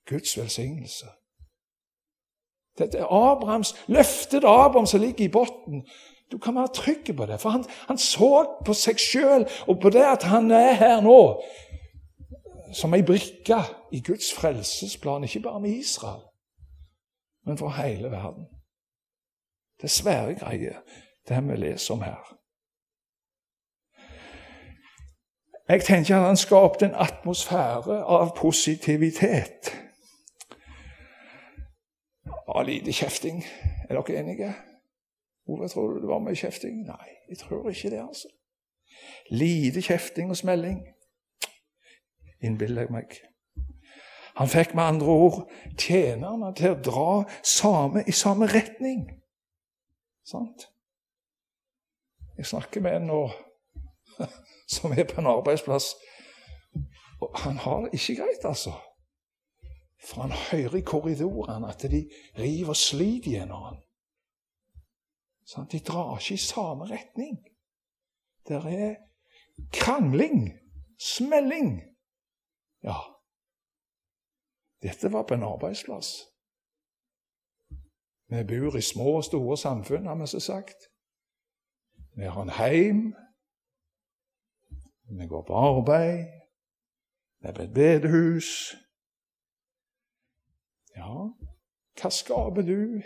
Guds 0.10 0.38
velsignelse. 0.38 1.08
Dette 2.80 2.98
er 2.98 3.06
Abrahams 3.06 3.76
løftet 3.88 4.44
Abraham 4.44 4.86
som 4.86 5.00
ligger 5.00 5.26
i 5.26 5.32
bunnen. 5.32 5.86
Du 6.32 6.38
kan 6.38 6.56
være 6.56 6.74
trygg 6.76 7.16
på 7.18 7.26
det, 7.26 7.40
for 7.42 7.50
han, 7.50 7.66
han 7.88 7.98
så 7.98 8.46
på 8.66 8.74
seg 8.74 9.00
sjøl 9.00 9.48
og 9.68 9.80
på 9.82 9.90
det 9.90 10.04
at 10.08 10.24
han 10.24 10.52
er 10.52 10.74
her 10.80 11.02
nå 11.04 11.20
som 12.76 12.96
ei 12.96 13.04
brikke 13.04 13.58
i 13.92 14.00
Guds 14.00 14.32
frelsesplan, 14.34 15.24
ikke 15.28 15.44
bare 15.44 15.60
med 15.60 15.76
Israel, 15.84 16.22
men 17.46 17.58
for 17.60 17.76
hele 17.76 18.12
verden. 18.12 18.48
Det 19.78 19.84
er 19.90 19.96
svære 19.96 20.36
greier, 20.40 20.80
det 21.28 21.44
vi 21.50 21.56
leser 21.56 21.94
om 21.94 22.02
her. 22.02 22.38
Jeg 25.72 25.84
tenker 25.84 26.18
at 26.18 26.26
han 26.26 26.38
skapte 26.38 26.86
en 26.86 26.96
atmosfære 26.96 28.04
av 28.04 28.34
positivitet. 28.36 29.70
Av 32.48 32.66
lite 32.68 32.92
kjefting. 32.92 33.46
Er 33.90 33.96
dere 33.96 34.20
enige? 34.20 34.50
Hvorfor 35.46 35.68
tror 35.68 35.94
du 35.94 36.02
det 36.02 36.10
var 36.10 36.20
mye 36.20 36.36
kjefting? 36.36 36.82
Nei, 36.88 37.08
jeg 37.30 37.38
tror 37.38 37.70
ikke 37.70 37.90
det, 37.90 38.02
altså. 38.04 38.28
Lite 39.32 39.82
kjefting 39.82 40.30
og 40.30 40.38
smelling, 40.38 40.82
innbiller 42.44 42.82
jeg 42.82 42.92
meg. 42.92 43.16
Han 44.36 44.52
fikk 44.52 44.76
med 44.76 44.84
andre 44.84 45.08
ord 45.08 45.40
tjenerne 45.80 46.52
til 46.56 46.74
å 46.74 46.82
dra 46.84 47.08
same, 47.48 48.04
i 48.08 48.12
samme 48.12 48.52
retning. 48.52 49.08
Sant? 50.28 50.68
Jeg 52.38 52.52
snakker 52.52 52.84
med 52.84 53.00
en 53.00 53.10
nå 53.14 53.22
som 54.76 54.92
er 54.92 55.06
på 55.10 55.22
en 55.22 55.28
arbeidsplass. 55.28 55.94
Og 57.22 57.40
han 57.44 57.58
har 57.58 57.86
det 57.86 57.94
ikke 57.94 58.16
greit, 58.22 58.46
altså. 58.46 58.74
For 60.02 60.22
han 60.22 60.32
hører 60.32 60.76
i 60.80 60.82
korridorene 60.82 61.70
at 61.70 61.82
de 61.92 62.10
river 62.40 62.74
og 62.74 62.76
sliter 62.76 63.44
en 63.44 63.54
annen. 63.54 63.82
Sånn, 65.46 65.68
de 65.70 65.82
drar 65.84 66.18
ikke 66.18 66.38
i 66.38 66.42
samme 66.42 66.88
retning. 66.90 67.38
Det 68.48 68.58
er 68.58 68.96
krangling, 69.76 70.48
smelling. 70.98 71.76
Ja, 72.82 72.98
dette 74.82 75.12
var 75.14 75.24
på 75.24 75.34
en 75.34 75.44
arbeidsplass. 75.44 76.14
Vi 78.32 78.44
bor 78.48 78.78
i 78.78 78.82
små 78.82 79.18
og 79.20 79.24
store 79.24 79.58
samfunn, 79.58 80.08
har 80.08 80.16
vi 80.16 80.28
så 80.28 80.40
sagt. 80.40 80.88
Vi 82.16 82.24
har 82.24 82.42
en 82.42 82.50
heim. 82.50 83.14
Vi 85.20 85.28
går 85.28 85.42
på 85.42 85.54
arbeid. 85.54 86.26
Vi 87.42 87.48
er 87.48 87.54
på 87.54 87.62
et 87.62 87.74
bedehus. 87.74 88.76
Ja, 90.96 91.28
hva 92.02 92.10
skaper 92.12 92.62
du 92.68 93.02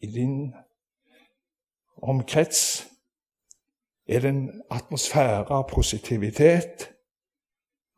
i 0.00 0.06
din 0.06 0.54
omkrets? 2.02 2.86
Er 4.08 4.20
det 4.20 4.30
en 4.30 4.62
atmosfære 4.70 5.50
av 5.54 5.68
positivitet? 5.68 6.88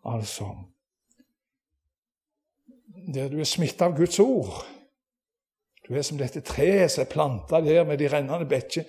Altså 0.05 0.57
Der 3.15 3.29
du 3.29 3.41
er 3.41 3.45
smitta 3.45 3.85
av 3.85 3.97
Guds 3.97 4.19
ord. 4.19 4.65
Du 5.89 5.95
er 5.95 6.03
som 6.03 6.19
dette 6.19 6.41
treet 6.41 6.91
som 6.91 7.03
er 7.03 7.11
planta 7.11 7.61
der 7.61 7.85
med 7.85 7.99
de 7.99 8.09
rennende 8.09 8.49
bekker. 8.49 8.85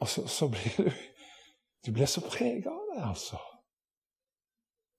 Og 0.00 0.08
så, 0.08 0.26
så, 0.26 0.48
blir 0.48 0.74
du 0.78 0.90
Du 1.86 1.92
blir 1.92 2.06
så 2.06 2.20
prega 2.20 2.70
altså. 3.02 3.38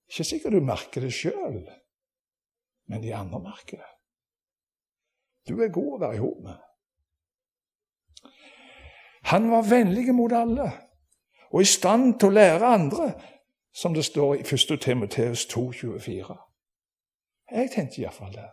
Ikke 0.08 0.24
sikkert 0.24 0.52
du 0.52 0.60
merker 0.60 1.00
det 1.00 1.12
sjøl, 1.14 1.62
men 2.88 3.02
de 3.02 3.14
andre 3.14 3.40
merker 3.42 3.82
det. 3.82 3.92
Du 5.48 5.60
er 5.62 5.72
god 5.74 5.92
å 5.94 6.00
være 6.02 6.16
i 6.16 6.22
hop 6.22 6.42
med. 6.42 6.62
Han 9.30 9.50
var 9.50 9.66
vennlig 9.70 10.14
mot 10.14 10.32
alle 10.32 10.70
og 11.50 11.62
i 11.62 11.68
stand 11.68 12.18
til 12.20 12.28
å 12.28 12.34
lære 12.36 12.68
andre, 12.74 13.12
som 13.74 13.94
det 13.94 14.04
står 14.04 14.34
i 14.34 14.42
1. 14.42 14.80
Timoteus 14.82 15.46
2,24. 15.52 16.36
Jeg 17.52 17.70
tenkte 17.70 18.00
iallfall 18.02 18.32
det. 18.34 18.48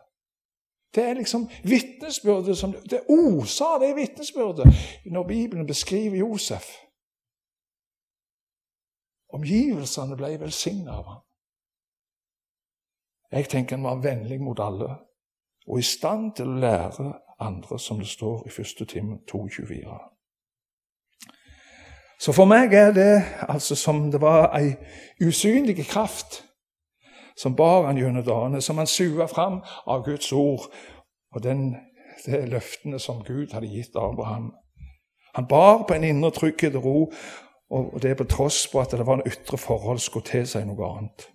Det 0.95 1.03
er 1.03 1.13
liksom 1.17 1.47
vitnesbyrdet 1.63 2.58
som 2.58 2.75
Det 2.89 3.01
oser 3.10 3.65
av 3.65 3.82
det 3.82 3.95
vitnesbyrdet 3.97 4.67
når 5.06 5.23
Bibelen 5.27 5.67
beskriver 5.67 6.17
Josef. 6.17 6.69
Omgivelsene 9.34 10.17
ble 10.17 10.36
velsigna 10.39 10.98
av 10.98 11.06
ham. 11.10 11.22
Jeg 13.34 13.50
tenker 13.50 13.76
han 13.76 13.88
var 13.88 14.04
vennlig 14.04 14.41
mot 14.41 14.60
alle 14.60 14.91
og 15.67 15.80
i 15.80 15.86
stand 15.88 16.34
til 16.36 16.50
å 16.52 16.60
lære 16.60 17.06
andre, 17.39 17.80
som 17.80 18.00
det 18.00 18.08
står 18.08 18.43
i 18.48 18.52
1. 18.52 18.88
time 18.88 19.19
2,24. 19.32 19.96
Så 22.19 22.32
for 22.36 22.46
meg 22.46 22.74
er 22.74 22.91
det 22.96 23.24
altså 23.50 23.76
som 23.76 24.12
det 24.12 24.22
var 24.22 24.52
ei 24.56 24.76
usynlig 25.24 25.86
kraft 25.86 26.43
som 27.36 27.56
bar 27.56 27.88
han 27.88 27.98
gjennom 27.98 28.24
dagene, 28.24 28.62
som 28.62 28.78
han 28.78 28.88
sua 28.88 29.28
fram 29.28 29.62
av 29.88 30.06
Guds 30.06 30.32
ord 30.32 30.67
og 31.34 31.43
den, 31.43 31.76
de 32.26 32.46
løftene 32.48 33.00
som 33.00 33.24
Gud 33.26 33.54
hadde 33.54 33.72
gitt 33.72 33.96
Abraham. 33.96 34.52
Han 35.36 35.48
bar 35.48 35.86
på 35.88 35.93
en 35.93 36.04
indre 36.04 36.32
trygghet 36.32 36.76
og 36.76 36.86
ro, 36.86 37.12
og 37.69 38.02
det 38.02 38.12
er 38.12 38.15
på 38.19 38.28
tross 38.30 38.67
på 38.67 38.82
at 38.82 38.91
det 38.91 39.06
var 39.08 39.19
en 39.19 39.28
ytre 39.28 39.58
forhold 39.58 39.99
skulle 39.99 40.26
til 40.26 40.47
seg 40.47 40.67
noe 40.67 40.89
annet. 40.89 41.28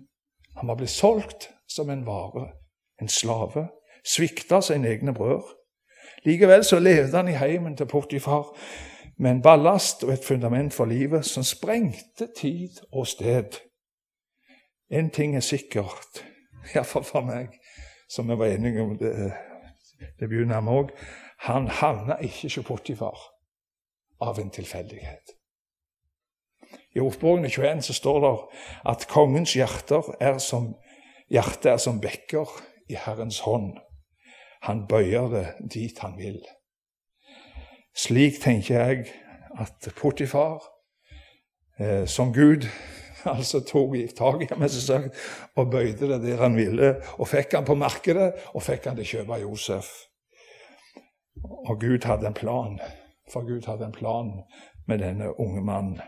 Han 0.59 0.69
var 0.69 0.79
blitt 0.79 0.91
solgt 0.91 1.51
som 1.69 1.91
en 1.91 2.07
vare, 2.07 2.49
en 3.01 3.09
slave, 3.09 3.69
svikta 4.07 4.61
sine 4.61 4.89
egne 4.89 5.15
brød. 5.15 5.47
Likevel 6.25 6.65
så 6.65 6.79
levde 6.79 7.17
han 7.17 7.29
i 7.29 7.37
heimen 7.39 7.77
til 7.77 7.87
Portifar 7.87 8.47
med 9.19 9.31
en 9.31 9.43
ballast 9.43 10.05
og 10.05 10.13
et 10.13 10.25
fundament 10.25 10.75
for 10.75 10.85
livet 10.85 11.27
som 11.27 11.43
sprengte 11.43 12.29
tid 12.39 12.81
og 12.93 13.07
sted. 13.07 13.61
En 14.91 15.11
ting 15.11 15.37
er 15.37 15.41
sikkert, 15.41 16.25
iallfall 16.75 17.05
for 17.05 17.27
meg, 17.27 17.59
som 18.11 18.29
vi 18.29 18.39
var 18.39 18.47
enige 18.47 18.83
om 18.83 18.99
det, 18.99 19.33
det 20.21 20.29
begynner 20.29 20.61
med 20.61 20.73
òg. 20.73 20.95
Han 21.39 21.69
havna 21.69 22.19
ikke 22.23 22.49
hos 22.49 22.67
Portifar 22.67 23.19
av 24.21 24.39
en 24.39 24.51
tilfeldighet. 24.51 25.38
I 26.97 27.01
Ordspråkene 27.01 27.49
21 27.49 27.83
så 27.85 27.95
står 27.97 28.21
det 28.25 28.35
at 28.93 29.07
kongens 29.11 29.55
hjerter 29.57 30.07
er 30.21 30.39
som, 30.43 30.73
hjerte 31.29 31.75
er 31.75 31.83
som 31.83 32.01
bekker 32.01 32.49
i 32.89 32.97
Herrens 32.97 33.43
hånd. 33.45 33.77
Han 34.65 34.87
bøyer 34.89 35.29
det 35.33 35.47
dit 35.75 35.99
han 36.03 36.17
vil. 36.19 36.41
Slik 37.99 38.41
tenker 38.43 38.79
jeg 38.79 39.07
at 39.59 39.89
Potifar, 39.99 40.63
eh, 41.79 42.07
som 42.07 42.33
Gud 42.33 42.67
altså 43.25 43.61
tok 43.61 43.97
tak 44.17 44.43
i 44.43 44.49
ham 44.51 44.63
og 45.57 45.71
bøyde 45.71 46.09
det 46.09 46.23
der 46.23 46.43
han 46.43 46.57
ville, 46.57 46.95
og 47.19 47.29
fikk 47.29 47.55
han 47.59 47.67
på 47.67 47.75
markedet 47.75 48.33
og 48.55 48.63
fikk 48.63 48.87
han 48.87 48.97
til 48.97 49.05
å 49.05 49.13
kjøpe 49.13 49.41
Josef. 49.43 49.91
Og 51.43 51.81
Gud 51.81 52.07
hadde 52.07 52.27
en 52.27 52.35
plan, 52.35 52.79
for 53.33 53.47
Gud 53.47 53.67
hadde 53.67 53.85
en 53.85 53.95
plan 53.95 54.31
med 54.87 55.03
denne 55.03 55.35
unge 55.41 55.63
mannen. 55.63 56.01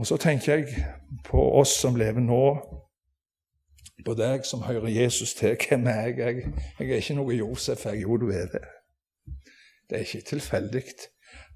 Og 0.00 0.06
så 0.06 0.16
tenker 0.16 0.54
jeg 0.54 0.84
på 1.24 1.40
oss 1.60 1.74
som 1.76 1.96
lever 2.00 2.22
nå, 2.24 2.44
på 4.04 4.14
deg 4.16 4.46
som 4.48 4.62
hører 4.64 4.88
Jesus 4.88 5.34
til. 5.36 5.58
Hvem 5.60 5.86
er 5.92 6.06
jeg? 6.06 6.18
Jeg, 6.18 6.52
jeg 6.78 6.90
er 6.90 7.02
ikke 7.02 7.16
noe 7.18 7.34
Josef. 7.36 7.84
Jeg, 7.84 8.02
jo, 8.02 8.16
du 8.16 8.30
er 8.32 8.46
det. 8.48 8.62
Det 9.90 9.98
er 9.98 10.06
ikke 10.06 10.20
tilfeldig 10.30 10.82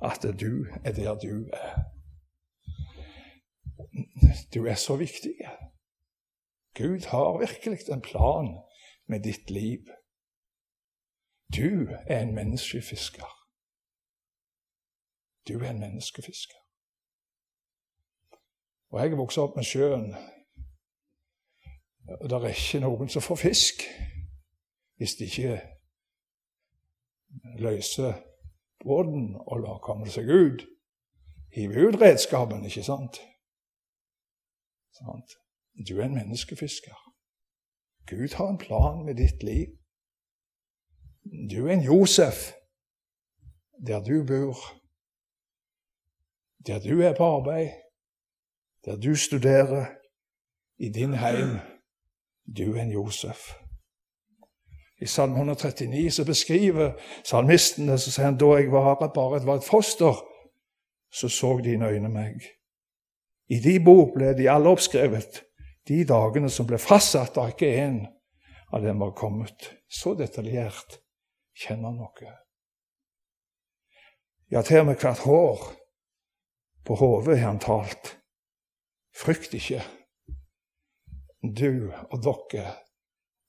at 0.04 0.26
du 0.40 0.66
er 0.84 0.92
der 0.92 1.14
du 1.22 1.48
er. 1.56 1.70
Du 4.54 4.66
er 4.66 4.74
så 4.74 4.96
viktig. 4.96 5.34
Gud 6.76 7.08
har 7.08 7.38
virkelig 7.38 7.78
en 7.92 8.02
plan 8.02 8.52
med 9.08 9.20
ditt 9.20 9.50
liv. 9.50 9.88
Du 11.56 11.88
er 12.06 12.20
en 12.20 12.34
menneskefisker. 12.34 13.30
Du 15.48 15.58
er 15.58 15.70
en 15.70 15.80
menneskefisker. 15.80 16.63
Og 18.94 19.00
jeg 19.00 19.16
vokste 19.18 19.42
opp 19.42 19.56
med 19.56 19.66
sjøen. 19.66 20.12
Og 22.20 22.28
det 22.30 22.36
er 22.36 22.52
ikke 22.52 22.78
noen 22.84 23.08
som 23.10 23.24
får 23.24 23.40
fisk 23.40 23.82
hvis 25.02 25.16
de 25.18 25.26
ikke 25.26 25.56
løser 27.58 28.12
båten 28.84 29.32
og 29.34 29.64
lar 29.64 29.80
komme 29.82 30.06
seg 30.14 30.30
ut. 30.30 30.62
Hiver 31.56 31.88
ut 31.88 31.98
redskapen, 31.98 32.62
ikke 32.70 32.86
sant? 32.86 33.18
sant? 34.94 35.34
Du 35.74 35.98
er 35.98 36.06
en 36.06 36.14
menneskefisker. 36.14 36.94
Gud 38.06 38.38
har 38.38 38.52
en 38.52 38.62
plan 38.62 39.02
med 39.04 39.18
ditt 39.18 39.42
liv. 39.42 39.74
Du 41.50 41.66
er 41.66 41.74
en 41.74 41.88
Josef 41.90 42.52
der 43.86 43.98
du 44.06 44.22
bor, 44.22 44.58
der 46.66 46.78
du 46.78 47.02
er 47.02 47.16
på 47.18 47.24
arbeid 47.24 47.83
der 48.84 48.96
du 48.96 49.16
studerer 49.16 49.86
i 50.78 50.88
din 50.88 51.14
heim. 51.14 51.58
Du 52.56 52.76
er 52.76 52.82
en 52.82 52.90
Josef. 52.90 53.54
I 55.00 55.06
Salme 55.06 55.34
139 55.34 56.10
så 56.10 56.24
beskriver 56.24 56.92
salmisten 57.24 57.88
det, 57.88 58.00
så 58.00 58.12
sier 58.12 58.24
han 58.24 58.38
da 58.38 58.52
jeg 58.56 58.70
var 58.72 58.94
bare 59.14 59.46
var 59.46 59.56
et 59.56 59.64
foster, 59.64 60.20
så 61.12 61.28
så 61.28 61.58
dine 61.64 61.88
øyne 61.88 62.08
meg. 62.08 62.44
I 63.48 63.60
de 63.60 63.80
bok 63.84 64.14
ble 64.14 64.32
de 64.38 64.50
alle 64.50 64.68
oppskrevet, 64.68 65.42
de 65.88 66.04
dagene 66.04 66.50
som 66.50 66.66
ble 66.66 66.78
fastsatt, 66.78 67.34
da 67.34 67.48
ikke 67.48 67.74
en 67.84 68.06
av 68.72 68.82
dem 68.82 69.00
var 69.00 69.12
kommet. 69.16 69.70
Så 69.88 70.14
detaljert 70.14 70.98
kjenner 71.54 71.90
han 71.90 72.00
noe. 72.00 72.32
Ja, 74.50 74.62
til 74.62 74.80
og 74.80 74.86
med 74.86 75.00
hvert 75.02 75.24
hår 75.26 75.64
på 76.86 76.96
hodet 77.00 77.38
har 77.38 77.50
han 77.50 77.60
talt. 77.60 78.14
Frykt 79.16 79.54
ikke. 79.54 79.82
Du 81.42 81.92
og 82.10 82.22
dere 82.24 82.74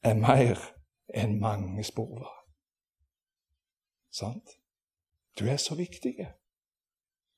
er 0.03 0.13
mer 0.13 0.59
enn 1.15 1.39
mange 1.39 1.83
sporver. 1.83 2.31
Sant? 4.11 4.57
Du 5.39 5.45
er 5.45 5.57
så 5.57 5.75
viktig. 5.75 6.27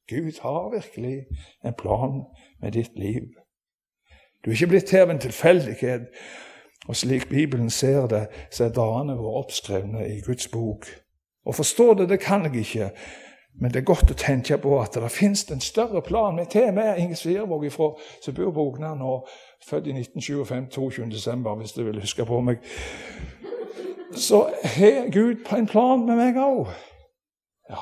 Gud 0.09 0.41
har 0.41 0.69
virkelig 0.69 1.25
en 1.65 1.73
plan 1.73 2.23
med 2.61 2.71
ditt 2.71 2.99
liv. 2.99 3.27
Du 4.45 4.49
er 4.49 4.53
ikke 4.53 4.67
blitt 4.67 4.85
til 4.85 5.03
av 5.03 5.09
en 5.11 5.19
tilfeldighet. 5.19 6.07
Og 6.87 6.95
slik 6.95 7.29
Bibelen 7.29 7.69
ser 7.69 8.07
det, 8.07 8.27
så 8.51 8.63
er 8.63 8.75
dagene 8.75 9.17
våre 9.17 9.41
oppskrevne 9.43 10.05
i 10.07 10.21
Guds 10.21 10.47
bok. 10.47 10.85
Og 11.45 11.55
forstå 11.55 11.93
det, 11.93 12.09
det 12.09 12.19
kan 12.19 12.45
jeg 12.45 12.55
ikke, 12.55 12.91
men 13.59 13.71
det 13.71 13.79
er 13.79 13.89
godt 13.89 14.11
å 14.13 14.17
tenke 14.17 14.57
på 14.61 14.75
at 14.77 14.93
det 14.93 15.09
finnes 15.11 15.43
en 15.51 15.61
større 15.61 16.01
plan. 16.01 16.35
med 16.35 16.45
til 16.51 16.73
med 16.73 16.97
Inge 16.97 17.15
Svirvåg 17.15 17.71
som 17.71 18.33
bor 18.33 18.51
på 18.51 18.67
Ognan 18.67 19.01
og 19.01 19.27
født 19.65 19.87
i 19.87 19.95
1925, 19.97 20.67
22. 20.69 21.05
desember, 21.11 21.55
hvis 21.55 21.71
du 21.73 21.83
vil 21.83 22.01
huske 22.01 22.25
på 22.25 22.41
meg. 22.41 22.57
Så 24.13 24.49
har 24.63 25.11
Gud 25.11 25.57
en 25.57 25.67
plan 25.67 26.05
med 26.05 26.15
meg 26.15 26.37
òg. 26.37 26.69
Ja, 27.69 27.81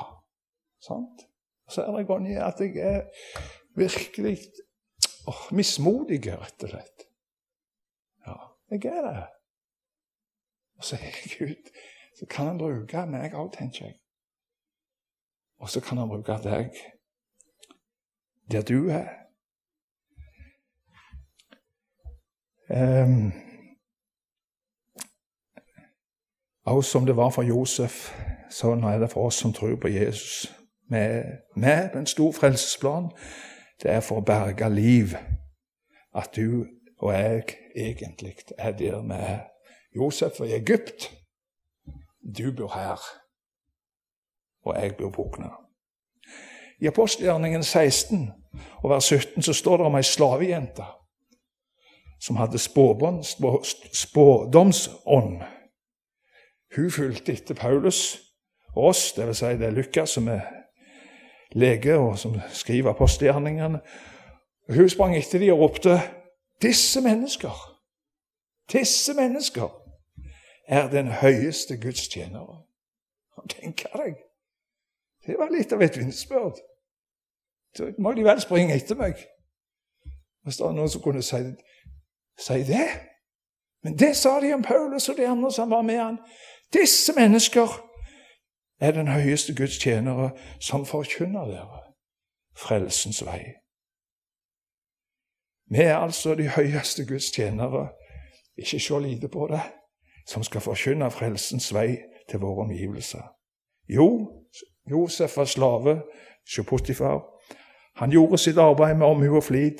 sant? 0.80 1.26
Så 1.68 1.82
er 1.82 1.96
det 1.96 2.06
ganger 2.06 2.44
at 2.44 2.60
jeg 2.60 2.76
er 2.76 3.02
virkelig 3.76 4.38
oh, 5.26 5.52
mismodig, 5.52 6.22
rett 6.26 6.62
og 6.62 6.72
slett. 6.72 7.06
Ja, 8.26 8.36
jeg 8.70 8.84
er 8.84 9.02
det. 9.02 9.26
Og 10.78 10.84
så 10.84 10.96
er 10.96 11.38
Gud 11.38 11.70
Så 12.16 12.26
kan 12.26 12.46
han 12.46 12.58
bruke 12.58 13.06
meg 13.06 13.34
òg, 13.36 13.52
tenker 13.52 13.84
jeg. 13.84 13.98
Og 15.58 15.70
så 15.70 15.80
kan 15.80 15.98
han 15.98 16.08
bruke 16.08 16.38
deg 16.44 16.70
der 18.50 18.62
du 18.62 18.88
er. 18.88 19.08
Um, 22.68 23.32
og 26.64 26.84
som 26.84 27.06
det 27.06 27.16
var 27.16 27.30
for 27.30 27.42
Josef, 27.42 28.10
sånn 28.50 28.84
er 28.84 28.98
det 28.98 29.10
for 29.10 29.26
oss 29.26 29.38
som 29.42 29.52
tror 29.54 29.76
på 29.82 29.90
Jesus. 29.90 30.46
Med, 30.90 31.42
med 31.56 31.94
en 31.98 32.06
stor 32.06 32.32
frelsesplan. 32.32 33.10
Det 33.82 33.90
er 33.90 34.00
for 34.00 34.22
å 34.22 34.26
berge 34.26 34.68
liv 34.70 35.16
at 36.14 36.30
du 36.36 36.66
og 36.98 37.12
jeg 37.12 37.42
egentlig 37.76 38.36
er 38.58 38.72
der 38.72 39.02
vi 39.02 39.14
er. 39.14 39.40
Josef 39.94 40.40
i 40.40 40.54
Egypt. 40.54 41.10
Du 42.36 42.52
bor 42.56 42.74
her 42.74 43.00
og 44.66 44.82
jeg 44.82 44.96
blir 44.96 45.08
bukna. 45.08 45.48
I 46.80 46.86
apostelgjerningen 46.86 47.62
16 47.64 48.32
og 48.82 48.90
vers 48.90 49.04
17 49.04 49.42
så 49.42 49.52
står 49.52 49.76
det 49.76 49.86
om 49.86 49.96
ei 49.96 50.02
slavejente 50.02 50.84
som 52.20 52.36
hadde 52.36 52.58
spådomsånd. 53.92 55.42
Hun 56.76 56.90
fulgte 56.90 57.32
etter 57.32 57.54
Paulus 57.54 58.18
og 58.74 58.84
oss, 58.84 59.12
dvs. 59.12 59.38
Si 59.38 59.44
det 59.44 59.66
er 59.66 59.70
Lukas 59.70 60.10
som 60.10 60.28
er 60.28 60.40
lege 61.52 61.96
og 61.96 62.18
som 62.18 62.40
skriver 62.52 62.90
apostelgjerningene. 62.90 63.80
Hun 64.74 64.88
sprang 64.88 65.16
etter 65.16 65.38
dem 65.38 65.52
og 65.54 65.60
ropte 65.60 66.00
disse 66.62 67.00
mennesker, 67.00 67.72
disse 68.72 69.14
mennesker 69.14 69.82
er 70.68 70.90
den 70.90 71.06
høyeste 71.08 71.76
Guds 71.80 72.08
tjenere. 72.08 72.62
Tenk 73.48 73.84
deg 73.92 74.25
det 75.26 75.38
var 75.38 75.50
litt 75.50 75.72
av 75.72 75.82
et 75.82 75.98
vitnesbyrd. 75.98 76.60
Så 77.76 77.92
må 77.98 78.12
de 78.12 78.24
vel 78.24 78.40
springe 78.40 78.76
etter 78.76 78.98
meg. 78.98 79.20
Hvis 80.44 80.56
det 80.56 80.64
var 80.64 80.76
noen 80.76 80.90
som 80.90 81.02
kunne 81.02 81.22
si, 81.22 81.42
si 82.38 82.62
det 82.68 82.88
Men 83.84 83.98
det 83.98 84.16
sa 84.16 84.40
de 84.40 84.54
om 84.54 84.62
Paulus 84.62 85.08
og 85.08 85.16
de 85.16 85.26
andre 85.26 85.52
som 85.52 85.70
var 85.70 85.82
med 85.82 85.98
han. 86.00 86.16
Disse 86.72 87.12
mennesker 87.12 87.68
er 88.80 88.92
den 88.92 89.08
høyeste 89.08 89.54
Guds 89.54 89.78
tjenere 89.78 90.30
som 90.60 90.86
forkynner 90.86 91.46
dere 91.46 91.82
frelsens 92.56 93.22
vei. 93.26 93.42
Vi 95.70 95.82
er 95.82 95.96
altså 95.96 96.34
de 96.34 96.48
høyeste 96.48 97.06
Guds 97.06 97.30
tjenere, 97.30 97.88
ikke 98.56 98.80
se 98.80 99.00
lite 99.00 99.28
på 99.28 99.48
det, 99.50 99.62
som 100.26 100.42
skal 100.42 100.60
forkynne 100.60 101.10
frelsens 101.10 101.74
vei 101.74 101.98
til 102.30 102.40
våre 102.40 102.64
omgivelser. 102.64 103.22
Jo, 103.88 104.08
Josef 104.90 105.36
var 105.36 105.44
slave 105.44 106.02
hos 106.56 106.66
Potifar. 106.66 107.24
Han 107.96 108.10
gjorde 108.10 108.38
sitt 108.38 108.58
arbeid 108.58 108.94
med 108.94 109.06
omhu 109.06 109.36
og 109.36 109.44
flid. 109.44 109.78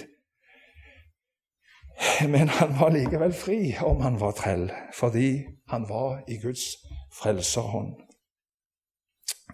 Men 2.29 2.49
han 2.49 2.69
var 2.81 2.90
likevel 2.90 3.33
fri 3.33 3.75
om 3.85 4.01
han 4.01 4.21
var 4.21 4.33
trell, 4.33 4.73
fordi 4.95 5.45
han 5.69 5.88
var 5.88 6.23
i 6.29 6.37
Guds 6.42 6.64
frelserhånd. 7.12 7.95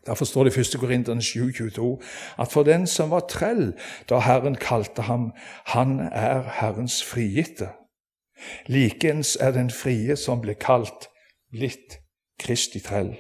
Derfor 0.07 0.25
står 0.25 0.45
det 0.45 0.57
i 0.57 0.61
1. 0.61 0.81
Korinteren 0.81 1.19
7,22 1.19 2.03
at 2.39 2.53
for 2.53 2.63
den 2.63 2.87
som 2.87 3.11
var 3.11 3.27
trell 3.31 3.73
da 4.11 4.19
Herren 4.19 4.55
kalte 4.55 5.03
ham, 5.03 5.33
han 5.67 6.01
er 6.01 6.43
Herrens 6.43 7.05
frigitte. 7.05 7.69
Likeens 8.67 9.37
er 9.41 9.51
den 9.51 9.71
frie 9.71 10.17
som 10.17 10.41
ble 10.41 10.55
kalt, 10.55 11.07
blitt 11.51 12.01
Kristi 12.39 12.81
trell. 12.81 13.15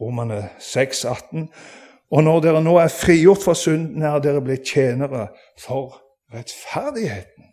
Romerne 0.00 0.50
6, 0.58 1.04
18. 1.04 1.48
Og 2.10 2.24
når 2.24 2.40
dere 2.40 2.62
nå 2.64 2.76
er 2.80 2.88
frigjort 2.92 3.42
fra 3.44 3.54
synden, 3.54 4.02
er 4.02 4.18
dere 4.24 4.42
blitt 4.44 4.66
tjenere 4.68 5.28
for 5.60 5.98
rettferdigheten. 6.34 7.44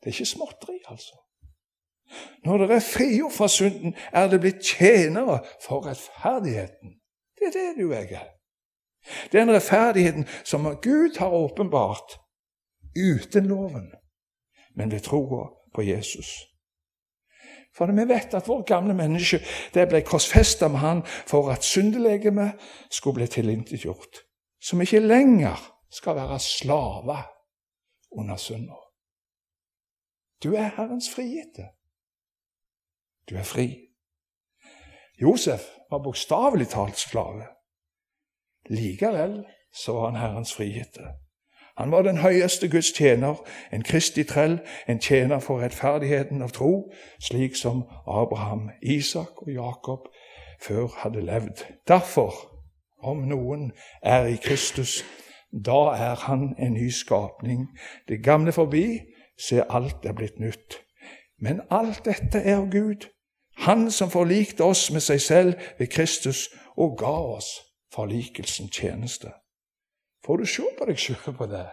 Det 0.00 0.10
er 0.10 0.14
ikke 0.14 0.26
småtteri, 0.26 0.78
altså. 0.88 1.16
Når 2.44 2.58
dere 2.58 2.74
er 2.78 2.84
frigjort 2.94 3.32
fra 3.32 3.48
synden, 3.48 3.94
er 4.12 4.28
dere 4.28 4.40
blitt 4.40 4.62
tjenere 4.62 5.40
for 5.64 5.86
rettferdigheten. 5.86 6.98
Det 7.38 7.48
er 7.48 7.56
det 7.58 7.82
du 7.82 7.90
er. 7.92 8.28
Den 9.32 9.50
rettferdigheten 9.54 10.26
som 10.44 10.66
Gud 10.82 11.18
har 11.18 11.30
åpenbart 11.30 12.18
uten 12.96 13.46
loven, 13.46 13.90
men 14.74 14.92
ved 14.92 15.00
troa 15.00 15.48
på 15.74 15.82
Jesus. 15.82 16.55
For 17.76 17.92
vi 17.92 18.08
vet 18.08 18.34
at 18.34 18.48
vårt 18.48 18.66
gamle 18.66 18.94
menneske 18.96 19.42
det 19.74 19.84
ble 19.90 20.00
korsfesta 20.06 20.68
med 20.72 20.80
han 20.80 21.02
for 21.06 21.50
at 21.52 21.64
syndelegemet 21.64 22.56
skulle 22.90 23.20
bli 23.20 23.26
tilintetgjort. 23.26 24.22
Som 24.60 24.80
ikke 24.80 25.02
lenger 25.04 25.60
skal 25.92 26.16
være 26.16 26.38
slave 26.40 27.18
under 28.16 28.36
synda. 28.36 28.80
Du 30.42 30.54
er 30.54 30.72
Herrens 30.76 31.10
frigitte. 31.12 31.68
Du 33.30 33.36
er 33.36 33.42
fri. 33.42 33.68
Josef 35.20 35.68
var 35.90 36.02
bokstavelig 36.04 36.68
talt 36.68 36.98
slave. 36.98 37.46
Likevel 38.70 39.44
så 39.84 39.92
var 39.92 40.10
han 40.10 40.20
Herrens 40.20 40.54
frigitte. 40.54 41.25
Han 41.76 41.90
var 41.90 42.02
den 42.02 42.18
høyeste 42.18 42.68
Guds 42.68 42.92
tjener, 42.92 43.34
en 43.72 43.82
kristig 43.82 44.26
trell, 44.26 44.60
en 44.88 45.00
tjener 45.00 45.38
for 45.38 45.60
rettferdigheten 45.60 46.42
av 46.42 46.54
tro, 46.56 46.92
slik 47.20 47.56
som 47.56 47.84
Abraham, 48.08 48.70
Isak 48.82 49.42
og 49.42 49.52
Jakob 49.52 50.08
før 50.62 50.88
hadde 51.02 51.20
levd. 51.20 51.64
Derfor, 51.88 52.32
om 53.02 53.26
noen 53.28 53.72
er 54.02 54.26
i 54.26 54.38
Kristus, 54.42 55.04
da 55.52 55.92
er 55.96 56.14
han 56.26 56.54
en 56.58 56.72
ny 56.72 56.88
skapning. 56.90 57.68
Det 58.08 58.24
gamle 58.24 58.52
forbi, 58.52 59.00
se 59.38 59.62
alt 59.68 60.04
er 60.04 60.16
blitt 60.16 60.40
nytt. 60.40 60.80
Men 61.40 61.60
alt 61.70 62.04
dette 62.04 62.40
er 62.40 62.70
Gud, 62.70 63.08
han 63.56 63.90
som 63.90 64.10
forlikte 64.10 64.64
oss 64.64 64.90
med 64.92 65.04
seg 65.04 65.20
selv 65.20 65.54
ved 65.78 65.86
Kristus 65.92 66.48
og 66.76 66.96
ga 66.98 67.16
oss 67.36 67.48
forlikelsen 67.94 68.68
tjeneste. 68.68 69.32
Får 70.26 70.36
du 70.36 70.46
se 70.46 70.62
på 70.78 70.86
deg 70.88 70.98
sjøl 70.98 71.34
på 71.38 71.46
det? 71.46 71.66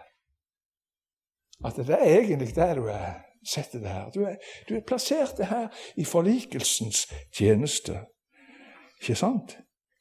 At 1.64 1.76
det 1.76 1.96
er 1.96 2.20
egentlig 2.20 2.54
der 2.54 2.74
du 2.74 2.86
er. 2.86 3.24
Sett 3.44 3.72
det 3.72 3.88
her. 3.88 4.10
Du 4.10 4.22
er, 4.24 4.36
du 4.68 4.76
er 4.76 4.80
plassert 4.86 5.36
det 5.36 5.46
her 5.46 5.68
i 5.96 6.04
forlikelsens 6.04 7.06
tjeneste. 7.36 7.98
Ikke 9.00 9.14
sant? 9.14 9.58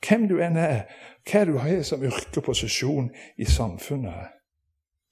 Hvem 0.08 0.28
du 0.30 0.38
enn 0.40 0.56
er, 0.60 0.86
hva 1.28 1.44
du 1.48 1.58
har 1.60 1.82
som 1.84 2.04
yrkeposisjon 2.04 3.10
i 3.38 3.46
samfunnet. 3.46 4.32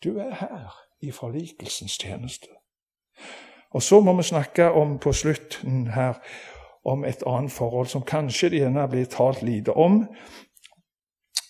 Du 0.04 0.16
er 0.20 0.32
her 0.40 0.72
i 1.02 1.12
forlikelsens 1.12 1.98
tjeneste. 2.00 2.48
Og 3.72 3.84
så 3.84 4.00
må 4.00 4.14
vi 4.18 4.24
snakke 4.24 4.72
om 4.72 4.98
på 5.00 5.14
slutten 5.14 5.88
her 5.92 6.20
om 6.86 7.06
et 7.06 7.24
annet 7.28 7.52
forhold 7.52 7.88
som 7.88 8.04
kanskje 8.08 8.50
det 8.50 8.64
gjerne 8.64 8.88
blir 8.90 9.06
talt 9.06 9.44
lite 9.44 9.74
om. 9.76 10.06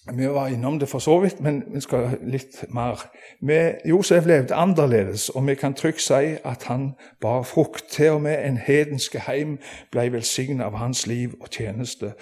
Vi 0.10 0.28
var 0.28 0.48
innom 0.48 0.80
det 0.80 0.90
for 0.90 1.00
så 1.00 1.20
vidt, 1.20 1.42
men 1.42 1.64
vi 1.74 1.80
skal 1.80 2.18
litt 2.22 2.66
mer. 2.70 3.06
Med 3.42 3.74
Josef 3.86 4.26
levde 4.26 4.56
annerledes, 4.56 5.30
og 5.30 5.48
vi 5.48 5.56
kan 5.56 5.74
trygt 5.74 6.02
si 6.02 6.38
at 6.46 6.64
han 6.64 6.94
bar 7.22 7.44
frukt. 7.44 7.86
Til 7.90 8.10
og 8.10 8.22
med 8.22 8.46
en 8.46 8.58
hedenske 8.58 9.20
heim 9.28 9.60
ble 9.92 10.08
velsignet 10.12 10.66
av 10.66 10.74
hans 10.82 11.08
liv 11.08 11.36
og 11.42 11.50
tjeneste. 11.50 12.14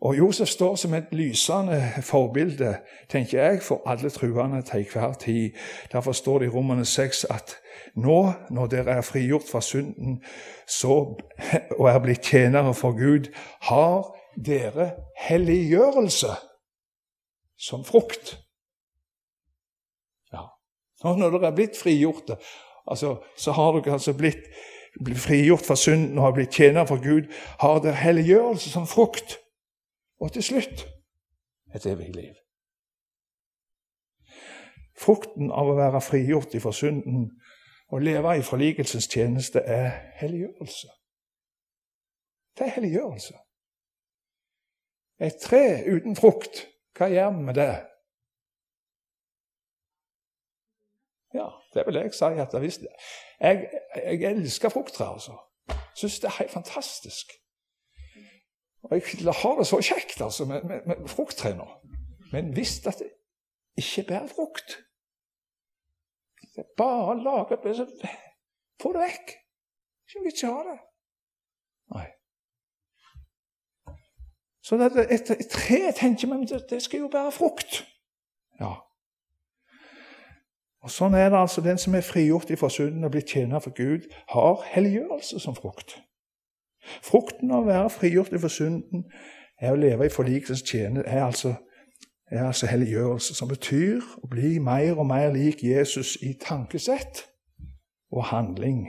Og 0.00 0.18
Josef 0.18 0.48
står 0.48 0.76
som 0.76 0.94
et 0.94 1.04
lysende 1.12 1.82
forbilde, 2.02 2.76
tenker 3.08 3.42
jeg, 3.42 3.62
for 3.62 3.82
alle 3.86 4.10
truende 4.10 4.62
til 4.62 4.80
enhver 4.80 5.12
tid. 5.12 5.50
Derfor 5.92 6.12
står 6.12 6.38
det 6.38 6.46
i 6.46 6.50
Romerne 6.50 6.84
6 6.84 7.24
at 7.30 7.56
nå, 7.94 8.32
når 8.50 8.66
dere 8.66 8.90
er 8.90 9.00
frigjort 9.00 9.46
fra 9.52 9.60
synden 9.60 10.18
så, 10.66 11.14
og 11.78 11.88
er 11.90 11.98
blitt 11.98 12.22
tjenere 12.22 12.74
for 12.74 12.90
Gud, 12.90 13.30
har 13.60 14.16
dere 14.46 14.90
helliggjørelse 15.28 16.34
som 17.58 17.84
frukt. 17.84 18.38
Ja. 20.32 20.46
Nå 21.04 21.16
når 21.18 21.36
dere 21.36 21.50
er 21.52 21.58
blitt 21.58 21.78
frigjorte, 21.78 22.36
altså, 22.86 23.16
så 23.36 23.52
har 23.52 23.78
dere 23.78 23.96
altså 23.98 24.14
blitt, 24.16 24.48
blitt 25.04 25.20
frigjort 25.20 25.66
fra 25.66 25.76
synden 25.76 26.18
og 26.18 26.28
har 26.28 26.36
blitt 26.36 26.54
tjenere 26.54 26.86
for 26.86 27.02
Gud, 27.02 27.30
har 27.60 27.80
dere 27.82 28.00
helliggjørelse 28.02 28.70
som 28.70 28.86
frukt. 28.86 29.38
Og 30.20 30.32
til 30.32 30.42
slutt 30.42 30.86
et 31.74 31.86
evig 31.86 32.14
liv. 32.14 32.34
Frukten 34.94 35.50
av 35.50 35.68
å 35.68 35.78
være 35.78 36.00
frigjort 36.00 36.54
fra 36.62 36.72
synden 36.72 37.32
og 37.92 38.02
leve 38.02 38.36
i 38.38 38.44
forlikelsens 38.46 39.08
tjeneste 39.10 39.60
er 39.60 39.90
helliggjørelse. 40.20 40.88
Det 42.58 42.66
er 42.66 42.76
helliggjørelse. 42.76 43.34
Et 45.20 45.36
tre 45.42 45.64
uten 45.90 46.16
frukt, 46.16 46.66
hva 46.98 47.08
gjør 47.10 47.30
vi 47.34 47.44
med 47.48 47.54
det? 47.58 47.72
Ja, 51.34 51.48
det 51.74 51.86
vil 51.86 51.98
jeg 51.98 52.14
si 52.14 52.24
at 52.44 52.58
hvis 52.62 52.78
jeg, 53.40 53.70
jeg 53.96 54.30
elsker 54.30 54.68
frukttrær, 54.68 55.16
altså. 55.16 55.38
Syns 55.94 56.20
det 56.20 56.28
er 56.28 56.38
helt 56.38 56.50
fantastisk. 56.50 57.32
Og 58.82 58.94
jeg 58.94 59.34
har 59.42 59.58
det 59.58 59.66
så 59.66 59.80
kjekt 59.80 60.20
altså, 60.20 60.44
med, 60.44 60.62
med, 60.62 60.86
med 60.86 61.08
frukttre 61.08 61.56
nå. 61.56 61.66
Men 62.32 62.52
hvis 62.52 62.78
det 62.84 63.10
ikke 63.76 64.04
bærer 64.08 64.26
frukt, 64.26 64.78
det 66.54 66.62
er 66.62 66.74
bare 66.76 67.22
lage 67.22 67.58
det, 67.64 67.76
så 67.76 67.86
Få 68.82 68.92
det 68.92 69.00
vekk. 69.00 69.30
Ikke 70.08 70.24
vits 70.26 70.42
i 70.42 70.48
å 70.48 70.54
ha 70.56 70.62
det. 70.66 70.78
Nei. 71.94 72.06
Så 74.64 74.78
at 74.80 74.96
et, 75.12 75.30
et 75.30 75.48
tre 75.50 75.92
tenker 75.92 76.28
man, 76.28 76.46
det, 76.70 76.82
skal 76.82 77.00
jo 77.00 77.08
bære 77.12 77.32
frukt. 77.32 77.84
Ja. 78.60 78.72
Og 80.84 80.90
Sånn 80.92 81.16
er 81.16 81.28
det 81.32 81.38
altså. 81.38 81.60
Den 81.60 81.78
som 81.80 81.94
er 81.94 82.04
frigjort 82.04 82.48
fra 82.58 82.70
synden 82.72 83.04
og 83.04 83.12
blitt 83.12 83.28
tjener 83.32 83.60
for 83.60 83.76
Gud, 83.76 84.08
har 84.32 84.64
helliggjørelse 84.72 85.40
som 85.40 85.56
frukt. 85.56 85.98
Frukten 87.04 87.52
av 87.52 87.64
å 87.64 87.68
være 87.68 87.92
frigjort 87.92 88.32
fra 88.40 88.52
synden 88.52 89.04
er 89.60 89.72
å 89.72 89.80
leve 89.80 90.08
i 90.08 90.12
forlikelsens 90.12 90.64
tjene, 90.68 91.04
er 91.04 91.24
altså 91.24 91.54
er 92.30 92.46
altså 92.46 92.66
helliggjørelse, 92.66 93.34
som 93.34 93.48
betyr 93.48 94.02
å 94.22 94.28
bli 94.30 94.58
mer 94.58 94.98
og 94.98 95.06
mer 95.06 95.32
lik 95.34 95.62
Jesus 95.64 96.16
i 96.22 96.32
tankesett 96.40 97.26
og 98.12 98.24
handling. 98.32 98.88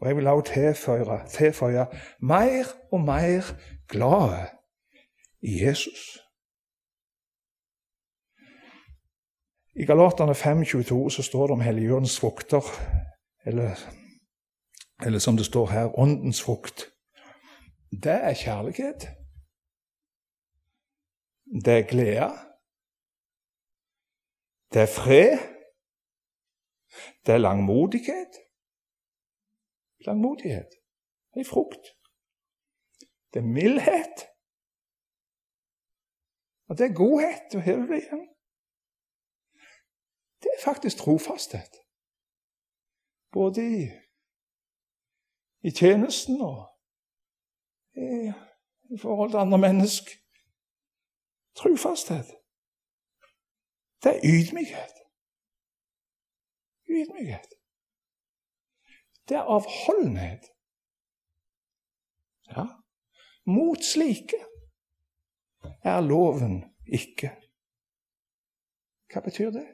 Og 0.00 0.08
jeg 0.08 0.16
vil 0.16 0.28
også 0.28 0.52
tilføye, 0.52 1.18
tilføye 1.30 1.86
mer 2.20 2.72
og 2.92 3.04
mer 3.04 3.52
glade 3.88 4.50
i 5.42 5.64
Jesus. 5.64 6.18
I 9.76 9.84
Galaterne 9.84 10.32
5,22 10.32 11.10
så 11.10 11.22
står 11.22 11.46
det 11.46 11.52
om 11.52 11.60
helliggjørens 11.60 12.20
frukter, 12.20 12.62
eller, 13.46 13.74
eller 15.06 15.18
som 15.18 15.36
det 15.36 15.46
står 15.46 15.66
her, 15.66 15.98
åndens 15.98 16.42
frukt. 16.42 16.90
Det 17.90 18.18
er 18.30 18.34
kjærlighet. 18.34 19.00
Det 21.64 21.74
er 21.78 21.88
glede. 21.90 22.30
Det 24.72 24.82
er 24.82 24.92
fred. 24.96 25.38
Det 27.26 27.34
er 27.34 27.38
langmodighet. 27.38 28.32
Langmodighet. 30.06 30.70
Er 31.36 31.44
frukt. 31.44 31.84
Det 33.34 33.40
er 33.40 33.52
mildhet. 33.60 34.16
Og 36.68 36.78
det 36.78 36.84
er 36.86 36.98
godhet. 37.02 37.54
Og 37.56 37.62
her 37.62 37.76
er 37.82 37.86
det. 37.86 38.28
Det 40.42 40.50
er 40.54 40.64
faktisk 40.64 40.96
trofasthet. 40.98 41.72
Både 43.32 43.60
i, 43.78 43.82
i 45.68 45.70
tjenesten 45.80 46.40
og 46.40 46.58
i, 48.06 48.32
i 48.94 48.98
forhold 49.04 49.30
til 49.30 49.42
andre 49.44 49.58
mennesker. 49.58 50.12
Trofasthet. 51.60 52.28
Det 54.02 54.10
er 54.14 54.20
ydmykhet. 54.34 54.94
Ydmykhet. 56.96 57.48
Det 59.28 59.34
er 59.36 59.44
avholdenhet. 59.56 60.44
Ja, 62.52 62.83
mot 63.46 63.84
slike 63.84 64.40
er 65.84 66.00
loven 66.00 66.64
ikke. 66.86 67.30
Hva 69.12 69.20
betyr 69.20 69.50
det? 69.50 69.66